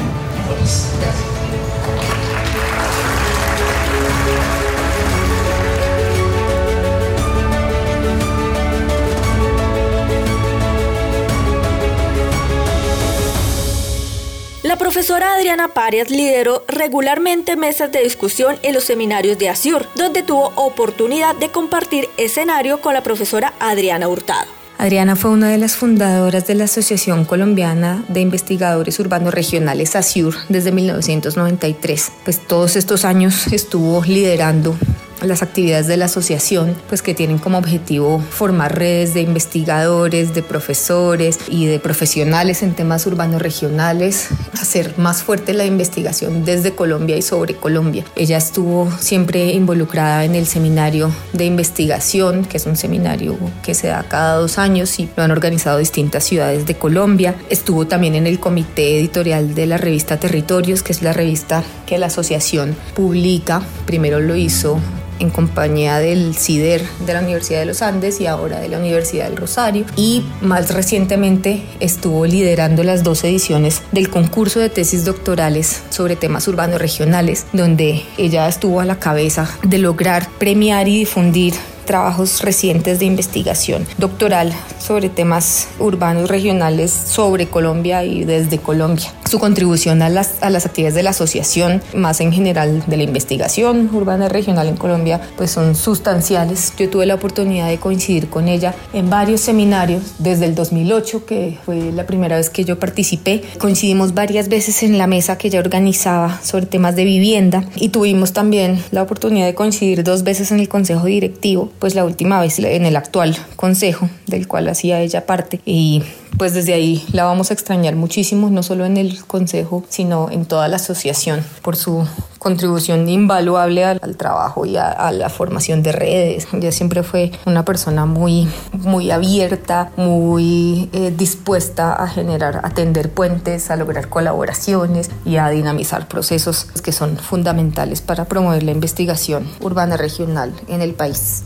La 14.63 14.77
profesora 14.77 15.35
Adriana 15.35 15.67
Parias 15.67 16.09
lideró 16.09 16.63
regularmente 16.67 17.55
mesas 17.55 17.91
de 17.91 18.01
discusión 18.01 18.57
en 18.63 18.73
los 18.73 18.85
seminarios 18.85 19.37
de 19.37 19.49
ASIUR, 19.49 19.87
donde 19.95 20.23
tuvo 20.23 20.51
oportunidad 20.55 21.35
de 21.35 21.49
compartir 21.49 22.09
escenario 22.17 22.81
con 22.81 22.93
la 22.93 23.03
profesora 23.03 23.53
Adriana 23.59 24.07
Hurtado. 24.07 24.62
Adriana 24.77 25.15
fue 25.15 25.31
una 25.31 25.49
de 25.49 25.57
las 25.57 25.75
fundadoras 25.75 26.47
de 26.47 26.55
la 26.55 26.65
Asociación 26.65 27.25
Colombiana 27.25 28.03
de 28.09 28.21
Investigadores 28.21 28.99
Urbanos 28.99 29.33
Regionales 29.33 29.95
ASIUR 29.95 30.35
desde 30.49 30.71
1993. 30.71 32.11
Pues 32.25 32.39
todos 32.45 32.75
estos 32.75 33.05
años 33.05 33.47
estuvo 33.53 34.03
liderando 34.03 34.75
las 35.21 35.41
actividades 35.41 35.87
de 35.87 35.97
la 35.97 36.05
asociación, 36.05 36.75
pues 36.89 37.01
que 37.01 37.13
tienen 37.13 37.37
como 37.37 37.57
objetivo 37.57 38.19
formar 38.19 38.77
redes 38.77 39.13
de 39.13 39.21
investigadores, 39.21 40.33
de 40.33 40.43
profesores 40.43 41.39
y 41.47 41.65
de 41.65 41.79
profesionales 41.79 42.63
en 42.63 42.73
temas 42.73 43.05
urbanos 43.05 43.41
regionales, 43.41 44.29
hacer 44.59 44.93
más 44.97 45.23
fuerte 45.23 45.53
la 45.53 45.65
investigación 45.65 46.45
desde 46.45 46.73
Colombia 46.75 47.17
y 47.17 47.21
sobre 47.21 47.55
Colombia. 47.55 48.03
Ella 48.15 48.37
estuvo 48.37 48.91
siempre 48.99 49.51
involucrada 49.51 50.25
en 50.25 50.35
el 50.35 50.45
seminario 50.45 51.11
de 51.33 51.45
investigación, 51.45 52.45
que 52.45 52.57
es 52.57 52.65
un 52.65 52.75
seminario 52.75 53.37
que 53.63 53.73
se 53.73 53.87
da 53.87 54.03
cada 54.03 54.35
dos 54.35 54.57
años 54.57 54.99
y 54.99 55.09
lo 55.15 55.23
han 55.23 55.31
organizado 55.31 55.77
distintas 55.77 56.23
ciudades 56.23 56.65
de 56.65 56.75
Colombia. 56.75 57.35
Estuvo 57.49 57.87
también 57.87 58.15
en 58.15 58.27
el 58.27 58.39
comité 58.39 58.99
editorial 58.99 59.55
de 59.55 59.65
la 59.65 59.77
revista 59.77 60.19
Territorios, 60.19 60.83
que 60.83 60.91
es 60.91 61.01
la 61.01 61.13
revista 61.13 61.63
que 61.85 61.97
la 61.97 62.07
asociación 62.07 62.75
publica. 62.95 63.61
Primero 63.85 64.19
lo 64.19 64.35
hizo 64.35 64.79
en 65.23 65.29
compañía 65.29 65.99
del 65.99 66.35
CIDER 66.35 66.83
de 67.05 67.13
la 67.13 67.21
Universidad 67.21 67.59
de 67.59 67.65
los 67.65 67.81
Andes 67.81 68.21
y 68.21 68.27
ahora 68.27 68.59
de 68.59 68.69
la 68.69 68.77
Universidad 68.77 69.25
del 69.25 69.37
Rosario. 69.37 69.85
Y 69.95 70.23
más 70.41 70.73
recientemente 70.73 71.63
estuvo 71.79 72.25
liderando 72.25 72.83
las 72.83 73.03
dos 73.03 73.23
ediciones 73.23 73.81
del 73.91 74.09
concurso 74.09 74.59
de 74.59 74.69
tesis 74.69 75.05
doctorales 75.05 75.81
sobre 75.89 76.15
temas 76.15 76.47
urbanos 76.47 76.79
regionales, 76.79 77.45
donde 77.53 78.03
ella 78.17 78.47
estuvo 78.47 78.79
a 78.79 78.85
la 78.85 78.99
cabeza 78.99 79.49
de 79.63 79.77
lograr 79.79 80.29
premiar 80.37 80.87
y 80.87 80.99
difundir 80.99 81.53
trabajos 81.85 82.41
recientes 82.41 82.99
de 82.99 83.05
investigación 83.05 83.85
doctoral 83.97 84.53
sobre 84.79 85.09
temas 85.09 85.67
urbanos 85.79 86.29
regionales 86.29 86.91
sobre 86.91 87.47
Colombia 87.47 88.03
y 88.03 88.23
desde 88.23 88.57
Colombia. 88.57 89.11
Su 89.33 89.39
contribución 89.39 90.03
a 90.03 90.09
las, 90.09 90.35
a 90.41 90.51
las 90.51 90.67
actividades 90.67 90.93
de 90.93 91.01
la 91.01 91.09
asociación, 91.09 91.81
más 91.95 92.21
en 92.21 92.31
general 92.31 92.83
de 92.85 92.97
la 92.97 93.01
investigación 93.01 93.89
urbana 93.91 94.29
regional 94.29 94.67
en 94.67 94.77
Colombia, 94.77 95.19
pues 95.37 95.49
son 95.49 95.73
sustanciales. 95.73 96.71
Yo 96.77 96.87
tuve 96.87 97.07
la 97.07 97.15
oportunidad 97.15 97.67
de 97.67 97.79
coincidir 97.79 98.29
con 98.29 98.47
ella 98.47 98.75
en 98.93 99.09
varios 99.09 99.41
seminarios 99.41 100.03
desde 100.19 100.45
el 100.45 100.53
2008, 100.53 101.25
que 101.25 101.57
fue 101.65 101.91
la 101.91 102.05
primera 102.05 102.35
vez 102.35 102.51
que 102.51 102.63
yo 102.63 102.77
participé. 102.77 103.41
Coincidimos 103.57 104.13
varias 104.13 104.49
veces 104.49 104.83
en 104.83 104.99
la 104.99 105.07
mesa 105.07 105.35
que 105.39 105.47
ella 105.47 105.61
organizaba 105.61 106.39
sobre 106.43 106.67
temas 106.67 106.95
de 106.95 107.03
vivienda 107.03 107.63
y 107.75 107.89
tuvimos 107.89 108.33
también 108.33 108.83
la 108.91 109.01
oportunidad 109.01 109.47
de 109.47 109.55
coincidir 109.55 110.03
dos 110.03 110.21
veces 110.21 110.51
en 110.51 110.59
el 110.59 110.69
consejo 110.69 111.07
directivo 111.07 111.71
pues 111.79 111.95
la 111.95 112.05
última 112.05 112.39
vez 112.39 112.59
en 112.59 112.85
el 112.85 112.95
actual 112.95 113.35
consejo 113.55 114.11
del 114.27 114.47
cual 114.47 114.67
hacía 114.67 115.01
ella 115.01 115.25
parte 115.25 115.59
y 115.65 116.03
pues 116.37 116.53
desde 116.53 116.73
ahí 116.73 117.03
la 117.11 117.25
vamos 117.25 117.51
a 117.51 117.53
extrañar 117.53 117.95
muchísimo, 117.95 118.49
no 118.49 118.63
solo 118.63 118.85
en 118.85 118.97
el 118.97 119.22
consejo, 119.27 119.83
sino 119.89 120.29
en 120.29 120.45
toda 120.45 120.67
la 120.67 120.77
asociación 120.77 121.43
por 121.61 121.75
su 121.75 122.05
contribución 122.43 123.07
invaluable 123.07 123.85
al, 123.85 124.17
trabajo 124.17 124.65
y 124.65 124.75
a, 124.77 125.11
la 125.11 125.29
formación 125.29 125.81
de 125.81 125.93
redes. 125.93 126.47
Ella 126.53 126.71
siempre 126.71 127.01
fue 127.01 127.31
una 127.45 127.63
persona 127.63 128.05
muy, 128.05 128.47
muy 128.73 129.11
abierta, 129.11 129.91
muy 129.95 130.89
eh, 130.91 131.13
dispuesta 131.15 131.93
a 131.93 132.07
generar, 132.07 132.59
a 132.63 132.69
tender 132.71 133.09
puentes, 133.09 133.71
a 133.71 133.77
lograr 133.77 134.09
colaboraciones 134.09 135.09
y 135.25 135.37
a 135.37 135.49
dinamizar 135.49 136.07
procesos 136.07 136.65
que 136.83 136.91
son 136.91 137.17
fundamentales 137.17 138.01
para 138.01 138.25
promover 138.25 138.63
la 138.63 138.71
investigación 138.71 139.47
urbana 139.61 139.95
regional 139.95 140.53
en 140.67 140.81
el 140.81 140.93
país. 140.93 141.43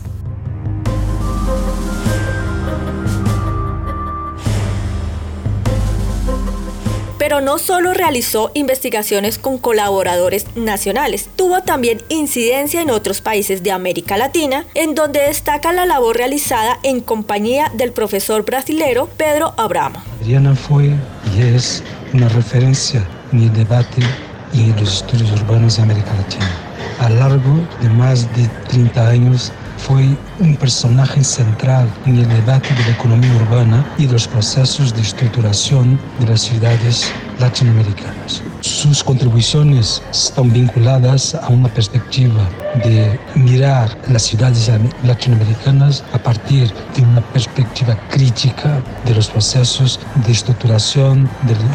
Pero 7.28 7.42
no 7.42 7.58
solo 7.58 7.92
realizó 7.92 8.50
investigaciones 8.54 9.36
con 9.36 9.58
colaboradores 9.58 10.46
nacionales, 10.56 11.28
tuvo 11.36 11.60
también 11.60 12.00
incidencia 12.08 12.80
en 12.80 12.88
otros 12.88 13.20
países 13.20 13.62
de 13.62 13.70
América 13.70 14.16
Latina, 14.16 14.64
en 14.74 14.94
donde 14.94 15.20
destaca 15.20 15.70
la 15.74 15.84
labor 15.84 16.16
realizada 16.16 16.78
en 16.82 17.02
compañía 17.02 17.70
del 17.74 17.92
profesor 17.92 18.46
brasilero 18.46 19.10
Pedro 19.18 19.52
Abramo. 19.58 20.02
Adriana 20.22 20.54
fue 20.54 20.94
y 21.36 21.42
es 21.42 21.84
una 22.14 22.30
referencia 22.30 23.06
en 23.30 23.42
el 23.42 23.52
debate 23.52 24.00
y 24.54 24.62
en 24.70 24.76
los 24.80 25.02
estudios 25.02 25.30
urbanos 25.32 25.76
de 25.76 25.82
América 25.82 26.14
Latina. 26.14 26.50
A 27.00 27.10
lo 27.10 27.16
largo 27.16 27.68
de 27.82 27.90
más 27.90 28.26
de 28.36 28.48
30 28.70 29.06
años 29.06 29.52
fue 29.78 30.18
un 30.38 30.56
personaje 30.56 31.24
central 31.24 31.90
en 32.04 32.16
el 32.18 32.28
debate 32.28 32.74
de 32.74 32.84
la 32.84 32.92
economía 32.92 33.32
urbana 33.32 33.86
y 33.96 34.06
de 34.06 34.12
los 34.12 34.28
procesos 34.28 34.92
de 34.92 35.02
estructuración 35.02 36.02
de 36.18 36.26
las 36.26 36.42
ciudades 36.42 37.14
latinoamericanas. 37.38 38.42
Sus 38.60 39.02
contribuciones 39.02 40.02
están 40.10 40.52
vinculadas 40.52 41.34
a 41.34 41.48
una 41.48 41.68
perspectiva 41.68 42.48
de 42.84 43.18
mirar 43.34 43.96
las 44.08 44.22
ciudades 44.22 44.70
latinoamericanas 45.04 46.04
a 46.12 46.18
partir 46.18 46.72
de 46.96 47.02
una 47.02 47.20
perspectiva 47.20 47.96
crítica 48.10 48.82
de 49.04 49.14
los 49.14 49.28
procesos 49.28 50.00
de 50.26 50.32
estructuración 50.32 51.28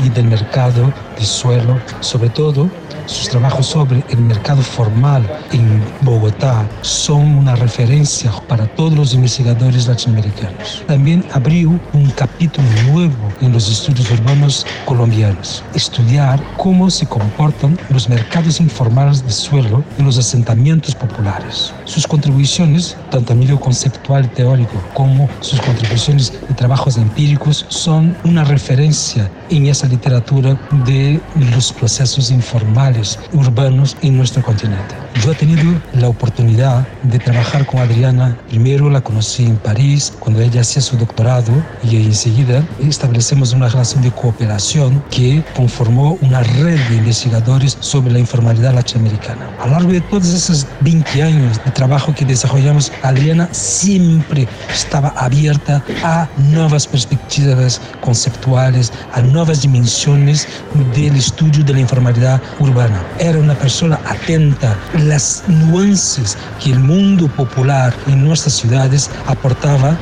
y 0.03 0.09
del 0.09 0.25
mercado 0.25 0.93
de 1.17 1.25
suelo, 1.25 1.79
sobre 2.01 2.29
todo 2.29 2.69
sus 3.05 3.27
trabajos 3.27 3.65
sobre 3.65 4.01
el 4.09 4.19
mercado 4.19 4.61
formal 4.61 5.29
en 5.51 5.83
Bogotá 6.01 6.65
son 6.81 7.35
una 7.35 7.55
referencia 7.55 8.31
para 8.47 8.65
todos 8.65 8.93
los 8.93 9.13
investigadores 9.13 9.87
latinoamericanos. 9.87 10.83
También 10.87 11.25
abrió 11.33 11.77
un 11.91 12.09
capítulo 12.15 12.65
nuevo 12.87 13.13
en 13.41 13.51
los 13.51 13.69
estudios 13.69 14.09
urbanos 14.11 14.65
colombianos, 14.85 15.52
estudiar 15.73 16.41
cómo 16.57 16.89
se 16.89 17.05
comportan 17.05 17.77
los 17.89 18.09
mercados 18.09 18.59
informales 18.59 19.23
de 19.23 19.31
suelo 19.31 19.83
en 19.97 20.05
los 20.05 20.17
asentamientos 20.17 20.95
populares. 20.95 21.73
Sus 21.85 22.07
contribuciones, 22.07 22.97
tanto 23.11 23.33
a 23.33 23.35
nivel 23.35 23.59
conceptual 23.59 24.25
y 24.25 24.27
teórico 24.29 24.81
como 24.93 25.29
sus 25.41 25.59
contribuciones 25.59 26.31
de 26.47 26.53
trabajos 26.55 26.97
empíricos, 26.97 27.65
son 27.69 28.15
una 28.23 28.43
referencia 28.43 29.29
en 29.49 29.67
esa 29.67 29.87
literatura 29.87 30.57
de 30.85 31.21
los 31.35 31.71
procesos 31.73 32.31
informales 32.31 33.19
urbanos 33.33 33.95
en 34.01 34.17
nuestro 34.17 34.41
continente. 34.41 34.95
Yo 35.23 35.31
he 35.31 35.35
tenido 35.35 35.79
la 35.93 36.09
oportunidad 36.09 36.87
de 37.03 37.19
trabajar 37.19 37.65
con 37.65 37.79
Adriana. 37.79 38.37
Primero 38.49 38.89
la 38.89 39.01
conocí 39.01 39.45
en 39.45 39.57
París 39.57 40.11
cuando 40.19 40.41
ella 40.41 40.61
hacía 40.61 40.81
su 40.81 40.97
doctorado 40.97 41.51
y 41.83 41.97
enseguida 41.97 42.63
establecemos 42.79 43.53
una 43.53 43.69
relación 43.69 44.01
de 44.01 44.11
cooperación 44.11 45.03
que 45.11 45.42
conformó 45.55 46.17
una 46.21 46.41
red 46.41 46.79
de 46.89 46.95
investigadores 46.95 47.77
sobre 47.79 48.11
la 48.11 48.19
informalidad 48.19 48.73
latinoamericana. 48.73 49.49
A 49.59 49.67
lo 49.67 49.73
largo 49.73 49.91
de 49.91 50.01
todos 50.01 50.27
esos 50.27 50.65
20 50.81 51.23
años 51.23 51.59
de 51.63 51.71
trabajo 51.71 52.13
que 52.13 52.25
desarrollamos, 52.25 52.91
Adriana 53.01 53.49
siempre 53.51 54.47
estaba 54.71 55.09
abierta 55.09 55.83
a 56.03 56.27
nuevas 56.37 56.87
perspectivas 56.87 57.81
conceptuales, 58.01 58.91
a 59.13 59.21
nuevas 59.21 59.61
dimensiones 59.61 60.47
del 60.95 61.15
estudio 61.15 61.63
de 61.63 61.73
la 61.73 61.79
informalidad 61.79 62.41
urbana. 62.59 63.01
Era 63.19 63.37
una 63.39 63.55
persona 63.55 63.99
atenta 64.07 64.77
las 64.99 65.43
nuances 65.47 66.37
que 66.63 66.71
el 66.71 66.79
mundo 66.79 67.27
popular 67.27 67.93
en 68.07 68.23
nuestras 68.23 68.55
ciudades 68.55 69.09
aportaba 69.27 69.97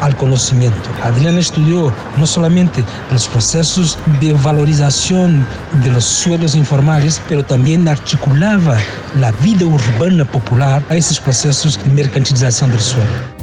al 0.00 0.16
conocimiento. 0.16 0.90
Adrián 1.02 1.38
estudió 1.38 1.92
no 2.16 2.26
solamente 2.26 2.84
los 3.10 3.26
procesos 3.28 3.98
de 4.20 4.32
valorización 4.32 4.75
de 4.78 5.90
los 5.90 6.04
suelos 6.04 6.54
informales, 6.54 7.20
pero 7.28 7.42
también 7.42 7.88
articulaba 7.88 8.76
la 9.18 9.32
vida 9.32 9.64
urbana 9.64 10.24
popular 10.24 10.82
a 10.90 10.96
esos 10.96 11.18
procesos 11.18 11.82
de 11.82 11.90
mercantilización 11.90 12.70
del 12.70 12.80
suelo. 12.80 13.36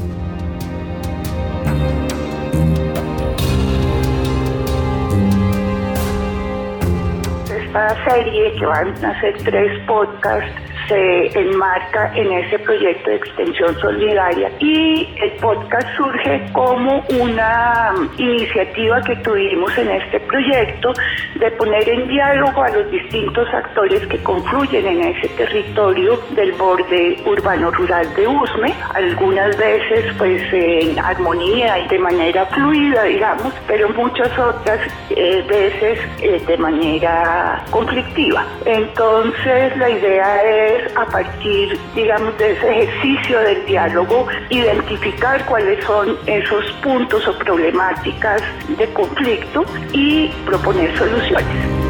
esta 7.49 7.95
serie, 8.05 8.53
que 8.59 8.65
van 8.65 8.93
a 9.03 9.19
ser 9.19 9.35
tres 9.43 9.79
podcasts, 9.87 10.51
se 10.87 11.39
enmarca 11.39 12.11
en 12.15 12.31
ese 12.31 12.59
proyecto 12.59 13.09
de 13.09 13.15
extensión 13.17 13.75
solidaria 13.79 14.51
y 14.59 15.07
el 15.21 15.31
podcast 15.41 15.87
surge 15.95 16.41
como 16.51 17.03
una 17.19 17.93
iniciativa 18.17 19.01
que 19.01 19.15
tuvimos 19.17 19.77
en 19.77 19.89
este 19.91 20.19
proyecto 20.21 20.93
de 21.35 21.51
poner 21.51 21.87
en 21.89 22.07
diálogo 22.07 22.63
a 22.63 22.69
los 22.69 22.89
distintos 22.91 23.47
actores 23.53 24.05
que 24.07 24.17
confluyen 24.23 24.85
en 24.85 25.01
ese 25.03 25.27
territorio 25.29 26.19
del 26.35 26.51
borde 26.53 27.17
urbano 27.25 27.71
rural 27.71 28.13
de 28.15 28.27
Usme, 28.27 28.73
algunas 28.93 29.57
veces 29.57 30.13
pues 30.17 30.41
en 30.53 30.99
armonía 30.99 31.79
y 31.79 31.87
de 31.87 31.99
manera 31.99 32.45
fluida, 32.47 33.03
digamos, 33.03 33.53
pero 33.67 33.89
muchas 33.89 34.37
otras 34.37 34.79
eh, 35.09 35.43
veces 35.47 35.99
eh, 36.21 36.41
de 36.45 36.57
manera 36.57 37.63
conflictiva. 37.69 38.45
Entonces 38.65 39.77
la 39.77 39.89
idea 39.89 40.43
es 40.43 40.72
a 40.95 41.05
partir, 41.05 41.77
digamos, 41.95 42.37
de 42.37 42.51
ese 42.51 42.69
ejercicio 42.69 43.39
del 43.39 43.65
diálogo, 43.65 44.27
identificar 44.49 45.45
cuáles 45.45 45.83
son 45.85 46.17
esos 46.25 46.71
puntos 46.83 47.27
o 47.27 47.37
problemáticas 47.39 48.41
de 48.77 48.87
conflicto 48.93 49.65
y 49.93 50.27
proponer 50.45 50.97
soluciones. 50.97 51.83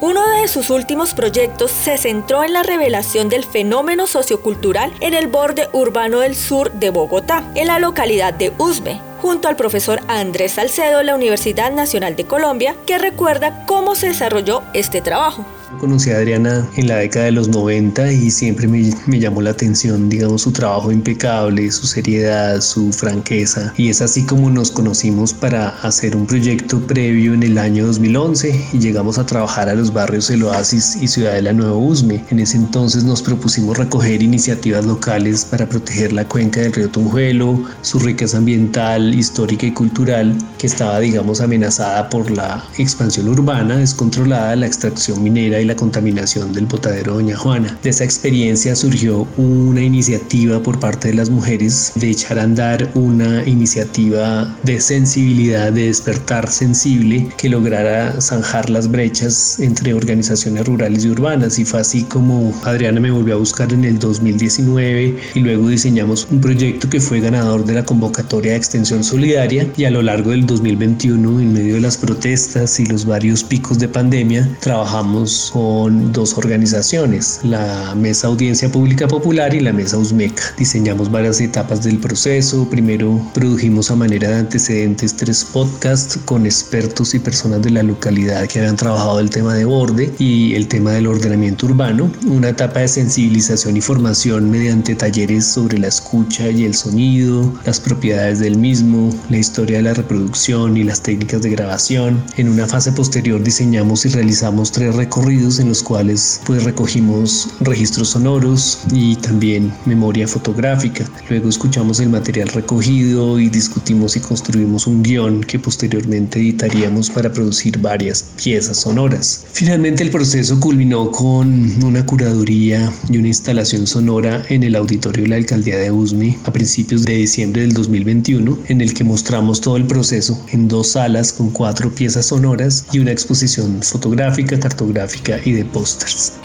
Uno 0.00 0.26
de 0.30 0.48
sus 0.48 0.70
últimos 0.70 1.12
proyectos 1.12 1.70
se 1.70 1.98
centró 1.98 2.42
en 2.42 2.54
la 2.54 2.62
revelación 2.62 3.28
del 3.28 3.44
fenómeno 3.44 4.06
sociocultural 4.06 4.90
en 5.00 5.12
el 5.12 5.26
borde 5.26 5.68
urbano 5.72 6.20
del 6.20 6.34
sur 6.34 6.72
de 6.72 6.88
Bogotá, 6.88 7.44
en 7.54 7.66
la 7.66 7.78
localidad 7.78 8.32
de 8.32 8.50
Usme, 8.56 9.00
junto 9.20 9.48
al 9.48 9.56
profesor 9.56 10.00
Andrés 10.08 10.52
Salcedo 10.52 10.98
de 10.98 11.04
la 11.04 11.14
Universidad 11.14 11.70
Nacional 11.72 12.16
de 12.16 12.24
Colombia, 12.24 12.74
que 12.86 12.98
recuerda 12.98 13.64
cómo 13.66 13.94
se 13.94 14.08
desarrolló 14.08 14.62
este 14.74 15.00
trabajo. 15.00 15.44
Conocí 15.78 16.10
a 16.10 16.16
Adriana 16.16 16.68
en 16.76 16.88
la 16.88 16.96
década 16.96 17.26
de 17.26 17.32
los 17.32 17.48
90 17.48 18.12
y 18.12 18.30
siempre 18.30 18.66
me, 18.66 18.92
me, 19.06 19.20
llamó 19.20 19.40
la 19.40 19.50
atención, 19.50 20.08
digamos, 20.08 20.42
su 20.42 20.52
trabajo 20.52 20.90
impecable, 20.90 21.70
su 21.70 21.86
seriedad, 21.86 22.60
su 22.60 22.92
franqueza. 22.92 23.72
Y 23.76 23.88
es 23.88 24.02
así 24.02 24.24
como 24.24 24.50
nos 24.50 24.70
conocimos 24.70 25.32
para 25.32 25.68
hacer 25.82 26.16
un 26.16 26.26
proyecto 26.26 26.80
previo 26.80 27.34
en 27.34 27.44
el 27.44 27.56
año 27.56 27.86
2011 27.86 28.68
y 28.72 28.78
llegamos 28.78 29.18
a 29.18 29.24
trabajar 29.24 29.68
a 29.68 29.74
los 29.74 29.92
barrios 29.92 30.28
El 30.28 30.42
Oasis 30.42 30.96
y 31.00 31.06
Ciudad 31.06 31.34
de 31.34 31.42
la 31.42 31.52
Nueva 31.52 31.76
Usme. 31.76 32.24
En 32.30 32.40
ese 32.40 32.56
entonces 32.56 33.04
nos 33.04 33.22
propusimos 33.22 33.78
recoger 33.78 34.22
iniciativas 34.22 34.84
locales 34.84 35.44
para 35.44 35.66
proteger 35.66 36.12
la 36.12 36.26
cuenca 36.26 36.60
del 36.60 36.72
río 36.72 36.90
Tunjuelo, 36.90 37.62
su 37.82 38.00
riqueza 38.00 38.38
ambiental, 38.38 39.14
histórica 39.14 39.66
y 39.66 39.72
cultural, 39.72 40.36
que 40.58 40.66
estaba, 40.66 40.98
digamos, 40.98 41.40
amenazada 41.40 42.08
por 42.10 42.30
la 42.30 42.64
expansión 42.76 43.28
urbana 43.28 43.76
descontrolada, 43.76 44.56
la 44.56 44.66
extracción 44.66 45.22
minera 45.22 45.59
y 45.60 45.64
la 45.64 45.76
contaminación 45.76 46.52
del 46.52 46.66
botadero 46.66 47.14
Doña 47.14 47.36
Juana. 47.36 47.78
De 47.82 47.90
esa 47.90 48.04
experiencia 48.04 48.74
surgió 48.74 49.26
una 49.36 49.82
iniciativa 49.82 50.62
por 50.62 50.78
parte 50.78 51.08
de 51.08 51.14
las 51.14 51.30
mujeres 51.30 51.92
de 51.94 52.10
echar 52.10 52.38
a 52.38 52.44
andar 52.44 52.90
una 52.94 53.44
iniciativa 53.46 54.56
de 54.62 54.80
sensibilidad, 54.80 55.72
de 55.72 55.86
despertar 55.86 56.50
sensible 56.50 57.28
que 57.36 57.48
lograra 57.48 58.20
zanjar 58.20 58.70
las 58.70 58.90
brechas 58.90 59.58
entre 59.60 59.94
organizaciones 59.94 60.66
rurales 60.66 61.04
y 61.04 61.08
urbanas. 61.08 61.58
Y 61.58 61.64
fue 61.64 61.80
así 61.80 62.04
como 62.04 62.52
Adriana 62.64 63.00
me 63.00 63.10
volvió 63.10 63.34
a 63.34 63.38
buscar 63.38 63.72
en 63.72 63.84
el 63.84 63.98
2019 63.98 65.16
y 65.34 65.40
luego 65.40 65.68
diseñamos 65.68 66.26
un 66.30 66.40
proyecto 66.40 66.88
que 66.88 67.00
fue 67.00 67.20
ganador 67.20 67.64
de 67.64 67.74
la 67.74 67.84
convocatoria 67.84 68.52
de 68.52 68.58
extensión 68.58 69.04
solidaria 69.04 69.66
y 69.76 69.84
a 69.84 69.90
lo 69.90 70.02
largo 70.02 70.30
del 70.30 70.46
2021 70.46 71.40
en 71.40 71.52
medio 71.52 71.74
de 71.74 71.80
las 71.80 71.96
protestas 71.96 72.78
y 72.80 72.86
los 72.86 73.04
varios 73.04 73.44
picos 73.44 73.78
de 73.78 73.88
pandemia 73.88 74.48
trabajamos 74.60 75.49
con 75.52 76.12
dos 76.12 76.36
organizaciones, 76.38 77.40
la 77.42 77.94
Mesa 77.94 78.28
Audiencia 78.28 78.70
Pública 78.70 79.08
Popular 79.08 79.54
y 79.54 79.60
la 79.60 79.72
Mesa 79.72 79.98
USMECA. 79.98 80.42
Diseñamos 80.56 81.10
varias 81.10 81.40
etapas 81.40 81.82
del 81.82 81.98
proceso. 81.98 82.68
Primero 82.70 83.20
produjimos 83.34 83.90
a 83.90 83.96
manera 83.96 84.28
de 84.28 84.36
antecedentes 84.36 85.16
tres 85.16 85.44
podcasts 85.44 86.18
con 86.24 86.46
expertos 86.46 87.14
y 87.14 87.18
personas 87.18 87.62
de 87.62 87.70
la 87.70 87.82
localidad 87.82 88.46
que 88.46 88.60
habían 88.60 88.76
trabajado 88.76 89.20
el 89.20 89.30
tema 89.30 89.54
de 89.54 89.64
borde 89.64 90.12
y 90.18 90.54
el 90.54 90.68
tema 90.68 90.92
del 90.92 91.06
ordenamiento 91.06 91.66
urbano. 91.66 92.10
Una 92.26 92.50
etapa 92.50 92.80
de 92.80 92.88
sensibilización 92.88 93.76
y 93.76 93.80
formación 93.80 94.50
mediante 94.50 94.94
talleres 94.94 95.46
sobre 95.46 95.78
la 95.78 95.88
escucha 95.88 96.48
y 96.48 96.64
el 96.64 96.74
sonido, 96.74 97.52
las 97.64 97.80
propiedades 97.80 98.38
del 98.38 98.56
mismo, 98.56 99.10
la 99.28 99.38
historia 99.38 99.78
de 99.78 99.82
la 99.84 99.94
reproducción 99.94 100.76
y 100.76 100.84
las 100.84 101.00
técnicas 101.02 101.42
de 101.42 101.50
grabación. 101.50 102.22
En 102.36 102.48
una 102.48 102.66
fase 102.66 102.92
posterior 102.92 103.42
diseñamos 103.42 104.06
y 104.06 104.10
realizamos 104.10 104.70
tres 104.72 104.94
recorridos 104.94 105.39
en 105.40 105.68
los 105.70 105.82
cuales 105.82 106.38
pues 106.44 106.64
recogimos 106.64 107.48
registros 107.60 108.10
sonoros 108.10 108.80
y 108.92 109.16
también 109.16 109.72
memoria 109.86 110.28
fotográfica. 110.28 111.08
Luego 111.30 111.48
escuchamos 111.48 111.98
el 111.98 112.10
material 112.10 112.48
recogido 112.48 113.40
y 113.40 113.48
discutimos 113.48 114.16
y 114.16 114.20
construimos 114.20 114.86
un 114.86 115.02
guion 115.02 115.42
que 115.42 115.58
posteriormente 115.58 116.38
editaríamos 116.38 117.08
para 117.08 117.32
producir 117.32 117.78
varias 117.78 118.22
piezas 118.36 118.76
sonoras. 118.82 119.46
Finalmente 119.52 120.02
el 120.02 120.10
proceso 120.10 120.60
culminó 120.60 121.10
con 121.10 121.82
una 121.82 122.04
curaduría 122.04 122.92
y 123.08 123.16
una 123.16 123.28
instalación 123.28 123.86
sonora 123.86 124.44
en 124.50 124.62
el 124.62 124.76
auditorio 124.76 125.22
de 125.22 125.30
la 125.30 125.36
alcaldía 125.36 125.78
de 125.78 125.90
Usme 125.90 126.38
a 126.44 126.52
principios 126.52 127.04
de 127.04 127.14
diciembre 127.14 127.62
del 127.62 127.72
2021 127.72 128.58
en 128.68 128.80
el 128.82 128.92
que 128.92 129.04
mostramos 129.04 129.62
todo 129.62 129.78
el 129.78 129.86
proceso 129.86 130.38
en 130.52 130.68
dos 130.68 130.88
salas 130.88 131.32
con 131.32 131.50
cuatro 131.50 131.90
piezas 131.94 132.26
sonoras 132.26 132.84
y 132.92 132.98
una 132.98 133.12
exposición 133.12 133.82
fotográfica, 133.82 134.60
cartográfica 134.60 135.29
y 135.44 135.52
de 135.52 135.64
pósters. 135.64 136.40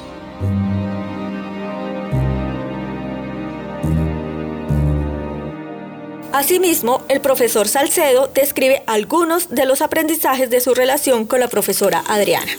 Asimismo, 6.34 7.02
el 7.08 7.21
profesor 7.21 7.67
Salcedo 7.69 8.28
describe 8.28 8.84
algunos 8.88 9.50
de 9.52 9.65
los 9.65 9.82
aprendizajes 9.82 10.50
de 10.50 10.60
su 10.60 10.74
relación 10.74 11.26
con 11.26 11.39
la 11.39 11.48
profesora 11.48 12.04
Adriana. 12.10 12.52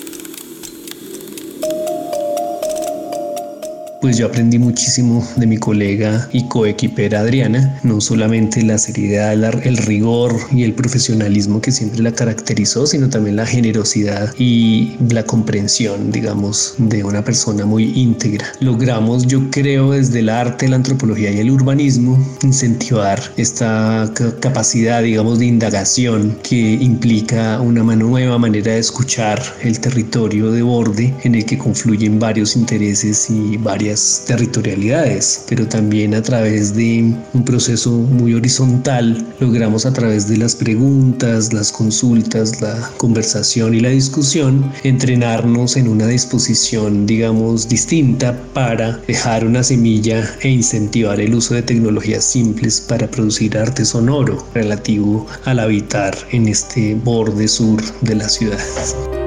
Pues 4.06 4.18
yo 4.18 4.26
aprendí 4.26 4.56
muchísimo 4.56 5.26
de 5.34 5.48
mi 5.48 5.56
colega 5.56 6.28
y 6.32 6.46
coequipera 6.46 7.22
Adriana, 7.22 7.76
no 7.82 8.00
solamente 8.00 8.62
la 8.62 8.78
seriedad, 8.78 9.32
el 9.32 9.76
rigor 9.78 10.36
y 10.52 10.62
el 10.62 10.74
profesionalismo 10.74 11.60
que 11.60 11.72
siempre 11.72 12.00
la 12.04 12.12
caracterizó, 12.12 12.86
sino 12.86 13.08
también 13.08 13.34
la 13.34 13.44
generosidad 13.44 14.32
y 14.38 14.96
la 15.10 15.24
comprensión, 15.24 16.12
digamos, 16.12 16.74
de 16.78 17.02
una 17.02 17.24
persona 17.24 17.66
muy 17.66 17.98
íntegra. 17.98 18.46
Logramos, 18.60 19.26
yo 19.26 19.50
creo, 19.50 19.90
desde 19.90 20.20
el 20.20 20.28
arte, 20.28 20.68
la 20.68 20.76
antropología 20.76 21.32
y 21.32 21.40
el 21.40 21.50
urbanismo, 21.50 22.16
incentivar 22.44 23.20
esta 23.36 24.08
capacidad, 24.38 25.02
digamos, 25.02 25.40
de 25.40 25.46
indagación 25.46 26.38
que 26.44 26.74
implica 26.74 27.60
una 27.60 27.82
nueva 27.82 28.38
manera 28.38 28.70
de 28.70 28.78
escuchar 28.78 29.42
el 29.62 29.80
territorio 29.80 30.52
de 30.52 30.62
borde 30.62 31.12
en 31.24 31.34
el 31.34 31.44
que 31.44 31.58
confluyen 31.58 32.20
varios 32.20 32.54
intereses 32.54 33.28
y 33.30 33.56
varias 33.56 33.95
territorialidades, 34.26 35.44
pero 35.48 35.66
también 35.66 36.14
a 36.14 36.22
través 36.22 36.74
de 36.74 37.14
un 37.32 37.44
proceso 37.44 37.90
muy 37.90 38.34
horizontal 38.34 39.24
logramos 39.40 39.86
a 39.86 39.92
través 39.92 40.28
de 40.28 40.36
las 40.36 40.54
preguntas, 40.54 41.52
las 41.52 41.72
consultas, 41.72 42.60
la 42.60 42.90
conversación 42.96 43.74
y 43.74 43.80
la 43.80 43.90
discusión 43.90 44.70
entrenarnos 44.84 45.76
en 45.76 45.88
una 45.88 46.06
disposición, 46.06 47.06
digamos, 47.06 47.68
distinta 47.68 48.36
para 48.52 48.98
dejar 49.06 49.46
una 49.46 49.62
semilla 49.62 50.24
e 50.40 50.48
incentivar 50.48 51.20
el 51.20 51.34
uso 51.34 51.54
de 51.54 51.62
tecnologías 51.62 52.24
simples 52.24 52.80
para 52.80 53.10
producir 53.10 53.56
arte 53.56 53.84
sonoro 53.84 54.46
relativo 54.54 55.26
al 55.44 55.58
habitar 55.60 56.16
en 56.32 56.48
este 56.48 56.94
borde 56.94 57.48
sur 57.48 57.82
de 58.02 58.14
la 58.14 58.28
ciudad. 58.28 59.25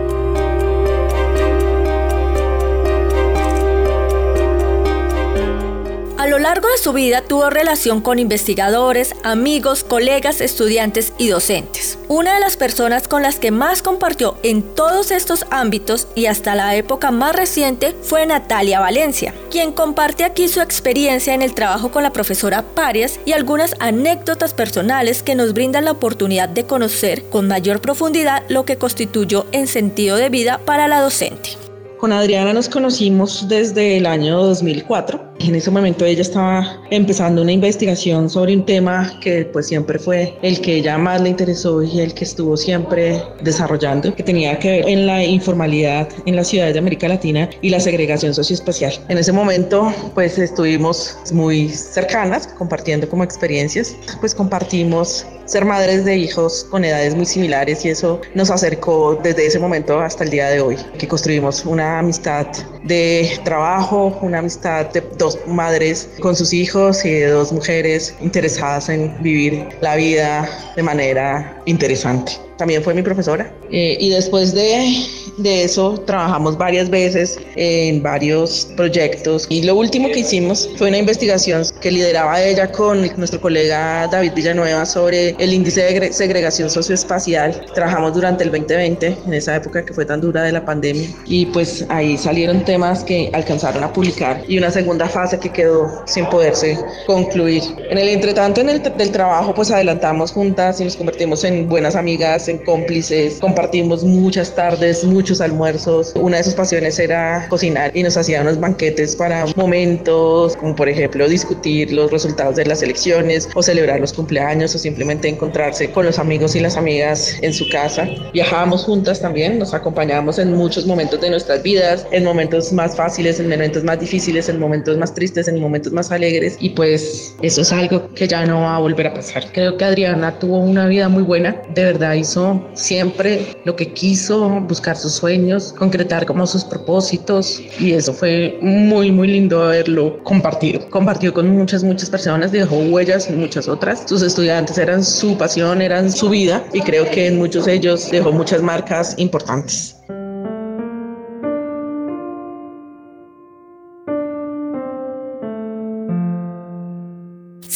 Largo 6.60 6.74
de 6.74 6.84
su 6.84 6.92
vida 6.92 7.22
tuvo 7.22 7.50
relación 7.50 8.02
con 8.02 8.20
investigadores, 8.20 9.16
amigos, 9.24 9.86
colegas, 9.86 10.42
estudiantes 10.42 11.14
y 11.18 11.30
docentes. 11.30 11.98
Una 12.10 12.34
de 12.34 12.42
las 12.42 12.58
personas 12.58 13.08
con 13.08 13.22
las 13.22 13.40
que 13.40 13.50
más 13.50 13.82
compartió 13.82 14.36
en 14.44 14.62
todos 14.76 15.12
estos 15.12 15.46
ámbitos 15.52 16.10
y 16.16 16.26
hasta 16.26 16.56
la 16.56 16.76
época 16.76 17.12
más 17.12 17.34
reciente 17.34 17.96
fue 18.02 18.26
Natalia 18.26 18.82
Valencia, 18.82 19.34
quien 19.50 19.72
comparte 19.72 20.26
aquí 20.26 20.50
su 20.50 20.60
experiencia 20.60 21.34
en 21.34 21.44
el 21.44 21.54
trabajo 21.54 21.92
con 21.92 22.04
la 22.04 22.12
profesora 22.12 22.66
Parias 22.76 23.22
y 23.24 23.32
algunas 23.32 23.78
anécdotas 23.80 24.54
personales 24.54 25.24
que 25.24 25.36
nos 25.36 25.54
brindan 25.54 25.86
la 25.86 25.92
oportunidad 25.92 26.50
de 26.50 26.66
conocer 26.66 27.24
con 27.30 27.48
mayor 27.48 27.80
profundidad 27.80 28.44
lo 28.50 28.66
que 28.66 28.76
constituyó 28.76 29.46
en 29.54 29.66
sentido 29.66 30.18
de 30.18 30.28
vida 30.28 30.60
para 30.66 30.90
la 30.90 31.00
docente. 31.00 31.52
Con 31.98 32.12
Adriana 32.12 32.52
nos 32.52 32.68
conocimos 32.68 33.48
desde 33.48 33.96
el 33.96 34.06
año 34.06 34.44
2004 34.44 35.29
en 35.48 35.56
ese 35.56 35.72
momento 35.72 36.06
ella 36.06 36.22
estaba 36.22 36.82
empezando 36.92 37.42
una 37.42 37.52
investigación 37.52 38.30
sobre 38.30 38.56
un 38.56 38.66
tema 38.66 39.20
que 39.22 39.46
pues 39.46 39.68
siempre 39.68 39.98
fue 39.98 40.38
el 40.42 40.60
que 40.62 40.76
ella 40.76 40.98
más 40.98 41.22
le 41.22 41.30
interesó 41.30 41.82
y 41.82 42.02
el 42.02 42.14
que 42.14 42.26
estuvo 42.26 42.58
siempre 42.58 43.22
desarrollando, 43.42 44.14
que 44.16 44.24
tenía 44.24 44.60
que 44.60 44.70
ver 44.70 44.90
en 44.90 45.08
la 45.08 45.24
informalidad 45.24 46.10
en 46.26 46.36
las 46.36 46.50
ciudades 46.50 46.74
de 46.74 46.80
América 46.80 47.08
Latina 47.08 47.50
y 47.62 47.70
la 47.70 47.80
segregación 47.80 48.34
socioespacial. 48.34 48.94
En 49.08 49.18
ese 49.18 49.32
momento 49.32 49.94
pues 50.14 50.38
estuvimos 50.38 51.18
muy 51.32 51.70
cercanas, 51.70 52.48
compartiendo 52.48 53.08
como 53.10 53.24
experiencias, 53.24 53.96
pues 54.20 54.36
compartimos 54.36 55.26
ser 55.46 55.66
madres 55.66 56.06
de 56.06 56.16
hijos 56.16 56.68
con 56.70 56.86
edades 56.86 57.16
muy 57.16 57.26
similares 57.26 57.84
y 57.84 57.90
eso 57.90 58.22
nos 58.36 58.52
acercó 58.52 59.20
desde 59.24 59.48
ese 59.48 59.58
momento 59.58 60.00
hasta 60.00 60.24
el 60.24 60.30
día 60.30 60.48
de 60.50 60.62
hoy, 60.62 60.78
que 61.00 61.08
construimos 61.08 61.66
una 61.66 62.00
amistad 62.00 62.46
de 62.84 63.32
trabajo, 63.44 64.16
una 64.22 64.40
amistad 64.40 64.86
de 64.92 65.02
dos 65.18 65.29
madres 65.48 66.10
con 66.22 66.36
sus 66.36 66.54
hijos 66.54 67.04
y 67.06 67.20
dos 67.22 67.52
mujeres 67.52 68.16
interesadas 68.22 68.90
en 68.90 69.16
vivir 69.22 69.68
la 69.82 69.96
vida 69.96 70.50
de 70.76 70.84
manera 70.84 71.62
interesante. 71.66 72.49
También 72.60 72.84
fue 72.84 72.94
mi 72.94 73.02
profesora. 73.02 73.50
Eh, 73.72 73.98
y 74.02 74.10
después 74.10 74.54
de, 74.54 75.08
de 75.38 75.64
eso 75.64 75.98
trabajamos 76.06 76.58
varias 76.58 76.90
veces 76.90 77.40
en 77.56 78.04
varios 78.04 78.68
proyectos. 78.76 79.48
Y 79.50 79.64
lo 79.64 79.76
último 79.76 80.10
que 80.10 80.20
hicimos 80.20 80.70
fue 80.78 80.90
una 80.90 80.98
investigación 80.98 81.64
que 81.80 81.90
lideraba 81.90 82.44
ella 82.44 82.70
con 82.70 83.10
nuestro 83.16 83.40
colega 83.40 84.08
David 84.12 84.34
Villanueva 84.36 84.86
sobre 84.86 85.30
el 85.40 85.54
índice 85.54 85.82
de 85.84 86.12
segregación 86.12 86.70
socioespacial. 86.70 87.66
Trabajamos 87.74 88.14
durante 88.14 88.44
el 88.44 88.52
2020, 88.52 89.18
en 89.26 89.34
esa 89.34 89.56
época 89.56 89.86
que 89.86 89.94
fue 89.94 90.06
tan 90.06 90.20
dura 90.20 90.44
de 90.44 90.52
la 90.52 90.66
pandemia. 90.66 91.08
Y 91.26 91.46
pues 91.46 91.86
ahí 91.88 92.18
salieron 92.18 92.66
temas 92.66 93.06
que 93.06 93.30
alcanzaron 93.32 93.86
a 93.86 93.94
publicar 93.94 94.44
y 94.50 94.58
una 94.58 94.70
segunda 94.70 95.08
fase 95.08 95.40
que 95.40 95.50
quedó 95.50 95.90
sin 96.06 96.26
poderse 96.26 96.78
concluir. 97.08 97.64
En 97.90 97.98
el 97.98 98.10
entretanto, 98.10 98.60
en 98.60 98.68
el 98.68 98.84
del 98.84 99.12
trabajo, 99.12 99.54
pues 99.54 99.72
adelantamos 99.72 100.34
juntas 100.34 100.82
y 100.82 100.84
nos 100.84 100.98
convertimos 100.98 101.46
en 101.46 101.70
buenas 101.70 101.96
amigas, 101.96 102.49
en 102.50 102.58
cómplices, 102.60 103.40
compartimos 103.40 104.04
muchas 104.04 104.54
tardes, 104.54 105.04
muchos 105.04 105.42
almuerzos. 105.42 106.14
Una 106.16 106.38
de 106.38 106.44
sus 106.44 106.54
pasiones 106.54 107.00
era 107.00 107.48
cocinar 107.50 107.96
y 107.96 108.04
nos 108.04 108.18
hacía 108.18 108.42
unos 108.42 108.60
banquetes 108.60 109.16
para 109.16 109.46
momentos, 109.56 110.56
como 110.58 110.76
por 110.76 110.90
ejemplo 110.90 111.28
discutir 111.28 111.92
los 111.92 112.12
resultados 112.12 112.56
de 112.56 112.66
las 112.66 112.82
elecciones 112.82 113.50
o 113.54 113.64
celebrar 113.64 114.00
los 114.00 114.14
cumpleaños 114.14 114.76
o 114.76 114.78
simplemente 114.80 115.28
encontrarse 115.28 115.92
con 115.92 116.06
los 116.06 116.20
amigos 116.20 116.56
y 116.56 116.60
las 116.60 116.78
amigas 116.78 117.38
en 117.42 117.54
su 117.54 117.70
casa. 117.70 118.08
Viajábamos 118.34 118.84
juntas 118.84 119.22
también, 119.22 119.60
nos 119.60 119.74
acompañábamos 119.74 120.40
en 120.40 120.54
muchos 120.54 120.86
momentos 120.86 121.22
de 121.22 121.30
nuestras 121.30 121.64
vidas, 121.64 122.06
en 122.12 122.24
momentos 122.24 122.74
más 122.74 122.96
fáciles, 122.96 123.40
en 123.40 123.50
momentos 123.50 123.84
más 123.84 124.00
difíciles, 124.00 124.50
en 124.50 124.60
momentos 124.60 124.98
más 124.98 125.14
tristes, 125.14 125.48
en 125.48 125.60
momentos 125.60 125.94
más 125.94 126.12
alegres 126.12 126.58
y 126.60 126.70
pues 126.72 127.36
eso 127.42 127.62
es 127.62 127.72
algo 127.72 128.14
que 128.14 128.28
ya 128.28 128.46
no 128.46 128.62
va 128.62 128.78
a 128.78 128.80
volver 128.80 129.08
a 129.08 129.14
pasar. 129.14 129.44
Creo 129.54 129.78
que 129.78 129.86
Adriana 129.86 130.38
tuvo 130.40 130.60
una 130.60 130.88
vida 130.88 131.10
muy 131.10 131.24
buena, 131.24 131.62
de 131.74 131.84
verdad 131.84 132.14
hizo 132.14 132.39
siempre 132.74 133.56
lo 133.66 133.76
que 133.76 133.94
quiso, 133.94 134.50
buscar 134.62 134.96
sus 134.96 135.14
sueños, 135.14 135.74
concretar 135.78 136.26
como 136.26 136.46
sus 136.46 136.64
propósitos 136.64 137.62
y 137.80 137.94
eso 137.94 138.14
fue 138.14 138.58
muy, 138.62 139.12
muy 139.12 139.28
lindo 139.28 139.64
haberlo 139.64 140.24
compartido. 140.24 140.90
Compartió 140.90 141.34
con 141.34 141.50
muchas, 141.50 141.84
muchas 141.84 142.10
personas, 142.10 142.52
dejó 142.52 142.78
huellas 142.78 143.28
en 143.30 143.40
muchas 143.40 143.68
otras. 143.68 144.04
Sus 144.06 144.22
estudiantes 144.22 144.78
eran 144.78 145.04
su 145.04 145.38
pasión, 145.38 145.82
eran 145.82 146.12
su 146.12 146.30
vida 146.30 146.64
y 146.74 146.82
creo 146.82 147.10
que 147.12 147.28
en 147.28 147.38
muchos 147.38 147.66
de 147.66 147.74
ellos 147.74 148.10
dejó 148.12 148.32
muchas 148.32 148.62
marcas 148.62 149.16
importantes. 149.18 149.96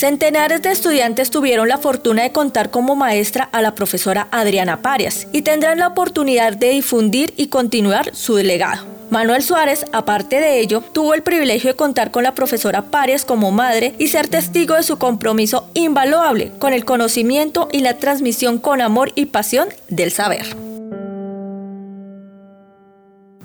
Centenares 0.03 0.61
de 0.61 0.69
estudiantes 0.69 1.31
tuvieron 1.31 1.69
la 1.69 1.77
fortuna 1.77 2.23
de 2.23 2.33
contar 2.33 2.71
como 2.71 2.93
maestra 2.93 3.47
a 3.53 3.61
la 3.61 3.73
profesora 3.73 4.27
Adriana 4.31 4.81
Parias 4.81 5.29
y 5.31 5.43
tendrán 5.43 5.79
la 5.79 5.87
oportunidad 5.87 6.57
de 6.57 6.71
difundir 6.71 7.33
y 7.37 7.47
continuar 7.47 8.13
su 8.13 8.35
delegado. 8.35 8.85
Manuel 9.09 9.41
Suárez, 9.41 9.85
aparte 9.93 10.41
de 10.41 10.59
ello, 10.59 10.81
tuvo 10.81 11.13
el 11.13 11.23
privilegio 11.23 11.69
de 11.69 11.77
contar 11.77 12.11
con 12.11 12.23
la 12.23 12.35
profesora 12.35 12.81
Parias 12.81 13.23
como 13.23 13.51
madre 13.51 13.95
y 13.97 14.09
ser 14.09 14.27
testigo 14.27 14.75
de 14.75 14.83
su 14.83 14.97
compromiso 14.97 15.69
invaluable 15.73 16.51
con 16.59 16.73
el 16.73 16.83
conocimiento 16.83 17.69
y 17.71 17.79
la 17.79 17.97
transmisión 17.97 18.59
con 18.59 18.81
amor 18.81 19.13
y 19.15 19.27
pasión 19.27 19.69
del 19.87 20.11
saber 20.11 20.72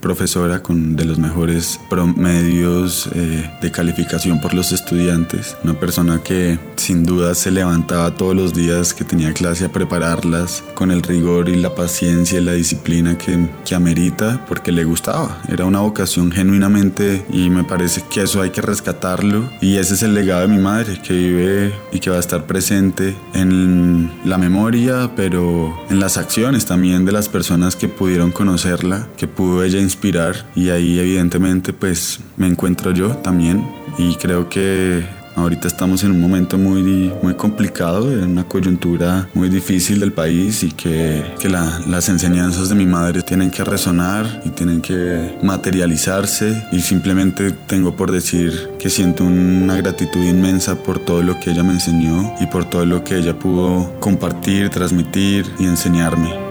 profesora 0.01 0.63
con 0.63 0.97
de 0.97 1.05
los 1.05 1.19
mejores 1.19 1.81
promedios 1.91 3.09
eh, 3.15 3.51
de 3.61 3.71
calificación 3.71 4.41
por 4.41 4.55
los 4.55 4.73
estudiantes, 4.73 5.57
una 5.65 5.79
persona 5.79 6.23
que 6.23 6.59
sin 6.77 7.05
duda 7.05 7.35
se 7.35 7.51
levantaba 7.51 8.15
todos 8.15 8.35
los 8.35 8.55
días 8.55 8.95
que 8.95 9.05
tenía 9.05 9.33
clase 9.33 9.67
a 9.67 9.73
prepararlas 9.73 10.63
con 10.75 10.91
el 10.91 11.03
rigor 11.03 11.49
y 11.49 11.57
la 11.57 11.75
paciencia 11.75 12.41
y 12.41 12.45
la 12.45 12.53
disciplina 12.53 13.19
que, 13.19 13.49
que 13.65 13.75
amerita 13.75 14.45
porque 14.47 14.73
le 14.73 14.85
gustaba, 14.85 15.43
era 15.49 15.65
una 15.65 15.81
vocación 15.81 16.31
genuinamente 16.33 17.25
y 17.31 17.51
me 17.51 17.65
parece 17.65 18.03
que 18.11 18.23
eso 18.23 18.41
hay 18.41 18.51
que 18.51 18.63
rescatarlo. 18.63 19.49
Y 19.61 19.77
ese 19.77 19.95
es 19.95 20.03
el 20.03 20.15
legado 20.15 20.43
de 20.43 20.49
mi 20.49 20.59
madre 20.59 21.01
que 21.03 21.15
vive 21.15 21.75
y 21.93 22.01
que 22.01 22.11
va 22.11 22.17
a 22.17 22.21
estar 22.21 22.47
presente 22.47 23.17
en 23.35 24.11
la 24.25 24.39
memoria 24.39 24.79
pero 25.17 25.77
en 25.91 26.01
las 26.01 26.17
acciones 26.17 26.67
también 26.67 27.05
de 27.05 27.13
las 27.13 27.29
personas 27.29 27.77
que 27.77 27.89
pudieron 27.89 28.31
conocerla, 28.33 29.09
que 29.17 29.27
pudo 29.27 29.63
ella 29.63 29.81
inspirar 29.89 30.35
y 30.55 30.71
ahí 30.71 30.99
evidentemente 30.99 31.73
pues 31.73 32.21
me 32.37 32.47
encuentro 32.47 32.93
yo 32.93 33.09
también 33.17 33.67
y 33.99 34.15
creo 34.17 34.49
que 34.49 35.05
Ahorita 35.39 35.69
estamos 35.69 36.03
en 36.03 36.11
un 36.11 36.21
momento 36.21 36.59
muy, 36.59 37.13
muy 37.23 37.35
complicado, 37.35 38.11
en 38.11 38.33
una 38.33 38.43
coyuntura 38.43 39.29
muy 39.35 39.49
difícil 39.49 40.01
del 40.01 40.13
país 40.13 40.65
y 40.65 40.73
que, 40.73 41.25
que 41.39 41.49
las 41.49 42.09
enseñanzas 42.09 42.69
de 42.69 42.75
mi 42.75 42.87
madre 42.87 43.23
tienen 43.23 43.53
que 43.53 43.63
resonar 43.63 44.43
y 44.45 44.49
tienen 44.49 44.81
que 44.81 45.39
materializarse 45.41 46.67
y 46.73 46.81
simplemente 46.81 47.53
tengo 47.53 47.95
por 47.95 48.11
decir 48.11 48.71
que 48.81 48.91
siento 48.91 49.23
una 49.23 49.77
gratitud 49.77 50.25
inmensa 50.25 50.75
por 50.75 50.99
todo 50.99 51.23
lo 51.23 51.39
que 51.39 51.53
ella 51.53 51.63
me 51.63 51.75
enseñó 51.75 52.35
y 52.41 52.47
por 52.47 52.69
todo 52.69 52.85
lo 52.85 53.05
que 53.05 53.19
ella 53.19 53.39
pudo 53.39 53.95
compartir, 54.01 54.71
transmitir 54.71 55.47
y 55.61 55.67
enseñarme. 55.67 56.48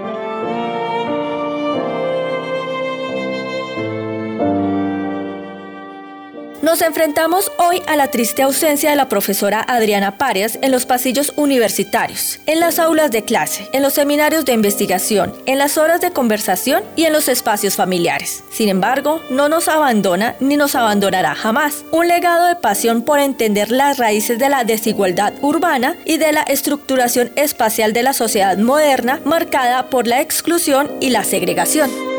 Nos 6.68 6.82
enfrentamos 6.82 7.50
hoy 7.60 7.82
a 7.88 7.96
la 7.96 8.12
triste 8.12 8.42
ausencia 8.42 8.90
de 8.90 8.98
la 8.98 9.08
profesora 9.08 9.64
Adriana 9.66 10.18
Parias 10.18 10.60
en 10.62 10.74
los 10.74 10.86
pasillos 10.86 11.32
universitarios, 11.38 12.42
en 12.46 12.60
las 12.60 12.78
aulas 12.78 13.10
de 13.10 13.24
clase, 13.24 13.70
en 13.72 13.82
los 13.82 13.94
seminarios 13.94 14.44
de 14.44 14.52
investigación, 14.52 15.34
en 15.46 15.60
las 15.60 15.78
horas 15.78 16.02
de 16.02 16.12
conversación 16.12 16.84
y 16.98 17.06
en 17.06 17.14
los 17.14 17.30
espacios 17.30 17.78
familiares. 17.78 18.44
Sin 18.52 18.68
embargo, 18.68 19.22
no 19.30 19.48
nos 19.48 19.70
abandona 19.70 20.36
ni 20.42 20.58
nos 20.58 20.76
abandonará 20.76 21.36
jamás. 21.36 21.86
Un 21.92 22.10
legado 22.10 22.48
de 22.48 22.58
pasión 22.58 23.02
por 23.02 23.20
entender 23.20 23.72
las 23.72 23.98
raíces 23.98 24.38
de 24.38 24.50
la 24.50 24.66
desigualdad 24.66 25.36
urbana 25.40 25.96
y 26.04 26.18
de 26.18 26.34
la 26.34 26.42
estructuración 26.42 27.32
espacial 27.38 27.94
de 27.94 28.04
la 28.04 28.12
sociedad 28.12 28.58
moderna 28.58 29.22
marcada 29.24 29.90
por 29.90 30.06
la 30.06 30.20
exclusión 30.20 30.92
y 31.00 31.12
la 31.12 31.24
segregación. 31.24 32.17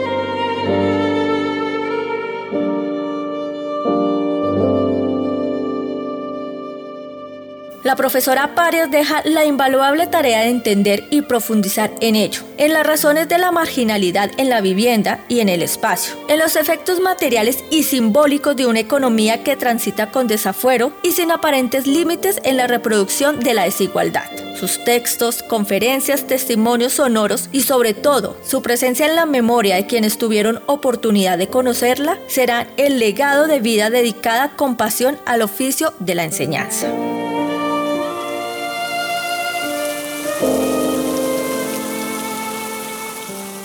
La 7.89 7.97
profesora 7.97 8.55
Párez 8.55 8.91
deja 8.91 9.22
la 9.24 9.47
invaluable 9.47 10.07
tarea 10.07 10.41
de 10.41 10.51
entender 10.51 11.05
y 11.09 11.22
profundizar 11.22 11.91
en 12.03 12.16
ello, 12.16 12.43
en 12.59 12.74
las 12.74 12.86
razones 12.86 13.30
de 13.30 13.39
la 13.39 13.51
marginalidad 13.51 14.30
en 14.36 14.51
la 14.51 14.61
vivienda 14.61 15.24
y 15.26 15.41
en 15.41 15.49
el 15.49 15.62
espacio, 15.62 16.14
en 16.28 16.39
los 16.39 16.57
efectos 16.57 17.01
materiales 17.01 17.64
y 17.70 17.84
simbólicos 17.84 18.55
de 18.57 18.66
una 18.66 18.80
economía 18.80 19.43
que 19.43 19.57
transita 19.57 20.11
con 20.11 20.26
desafuero 20.26 20.93
y 21.03 21.12
sin 21.12 21.30
aparentes 21.30 21.86
límites 21.86 22.41
en 22.45 22.59
la 22.59 22.66
reproducción 22.66 23.41
de 23.41 23.55
la 23.55 23.64
desigualdad. 23.64 24.26
Sus 24.61 24.84
textos, 24.84 25.43
conferencias, 25.43 26.26
testimonios 26.26 26.93
sonoros 26.93 27.49
y 27.53 27.62
sobre 27.62 27.95
todo 27.95 28.36
su 28.45 28.61
presencia 28.61 29.07
en 29.07 29.14
la 29.14 29.24
memoria 29.24 29.76
de 29.76 29.86
quienes 29.86 30.18
tuvieron 30.18 30.61
oportunidad 30.66 31.39
de 31.39 31.49
conocerla 31.49 32.18
serán 32.26 32.68
el 32.76 32.99
legado 32.99 33.47
de 33.47 33.61
vida 33.61 33.89
dedicada 33.89 34.51
con 34.57 34.76
pasión 34.76 35.18
al 35.24 35.41
oficio 35.41 35.95
de 36.01 36.14
la 36.16 36.24
enseñanza. 36.24 36.86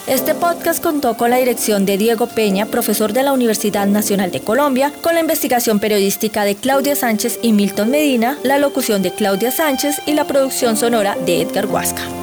Este 0.05 0.35
podcast 0.35 0.83
contó 0.83 1.15
con 1.15 1.29
la 1.29 1.37
dirección 1.37 1.85
de 1.85 1.97
Diego 1.97 2.27
Peña, 2.27 2.65
profesor 2.65 3.13
de 3.13 3.23
la 3.23 3.31
Universidad 3.31 3.87
Nacional 3.87 4.31
de 4.31 4.41
Colombia, 4.41 4.91
con 5.01 5.13
la 5.13 5.21
investigación 5.21 5.79
periodística 5.79 6.43
de 6.43 6.55
Claudia 6.55 6.97
Sánchez 6.97 7.39
y 7.41 7.53
Milton 7.53 7.89
Medina, 7.89 8.37
la 8.43 8.57
locución 8.57 9.01
de 9.01 9.11
Claudia 9.11 9.51
Sánchez 9.51 10.01
y 10.05 10.11
la 10.11 10.25
producción 10.27 10.75
sonora 10.75 11.15
de 11.25 11.41
Edgar 11.41 11.67
Huasca. 11.67 12.22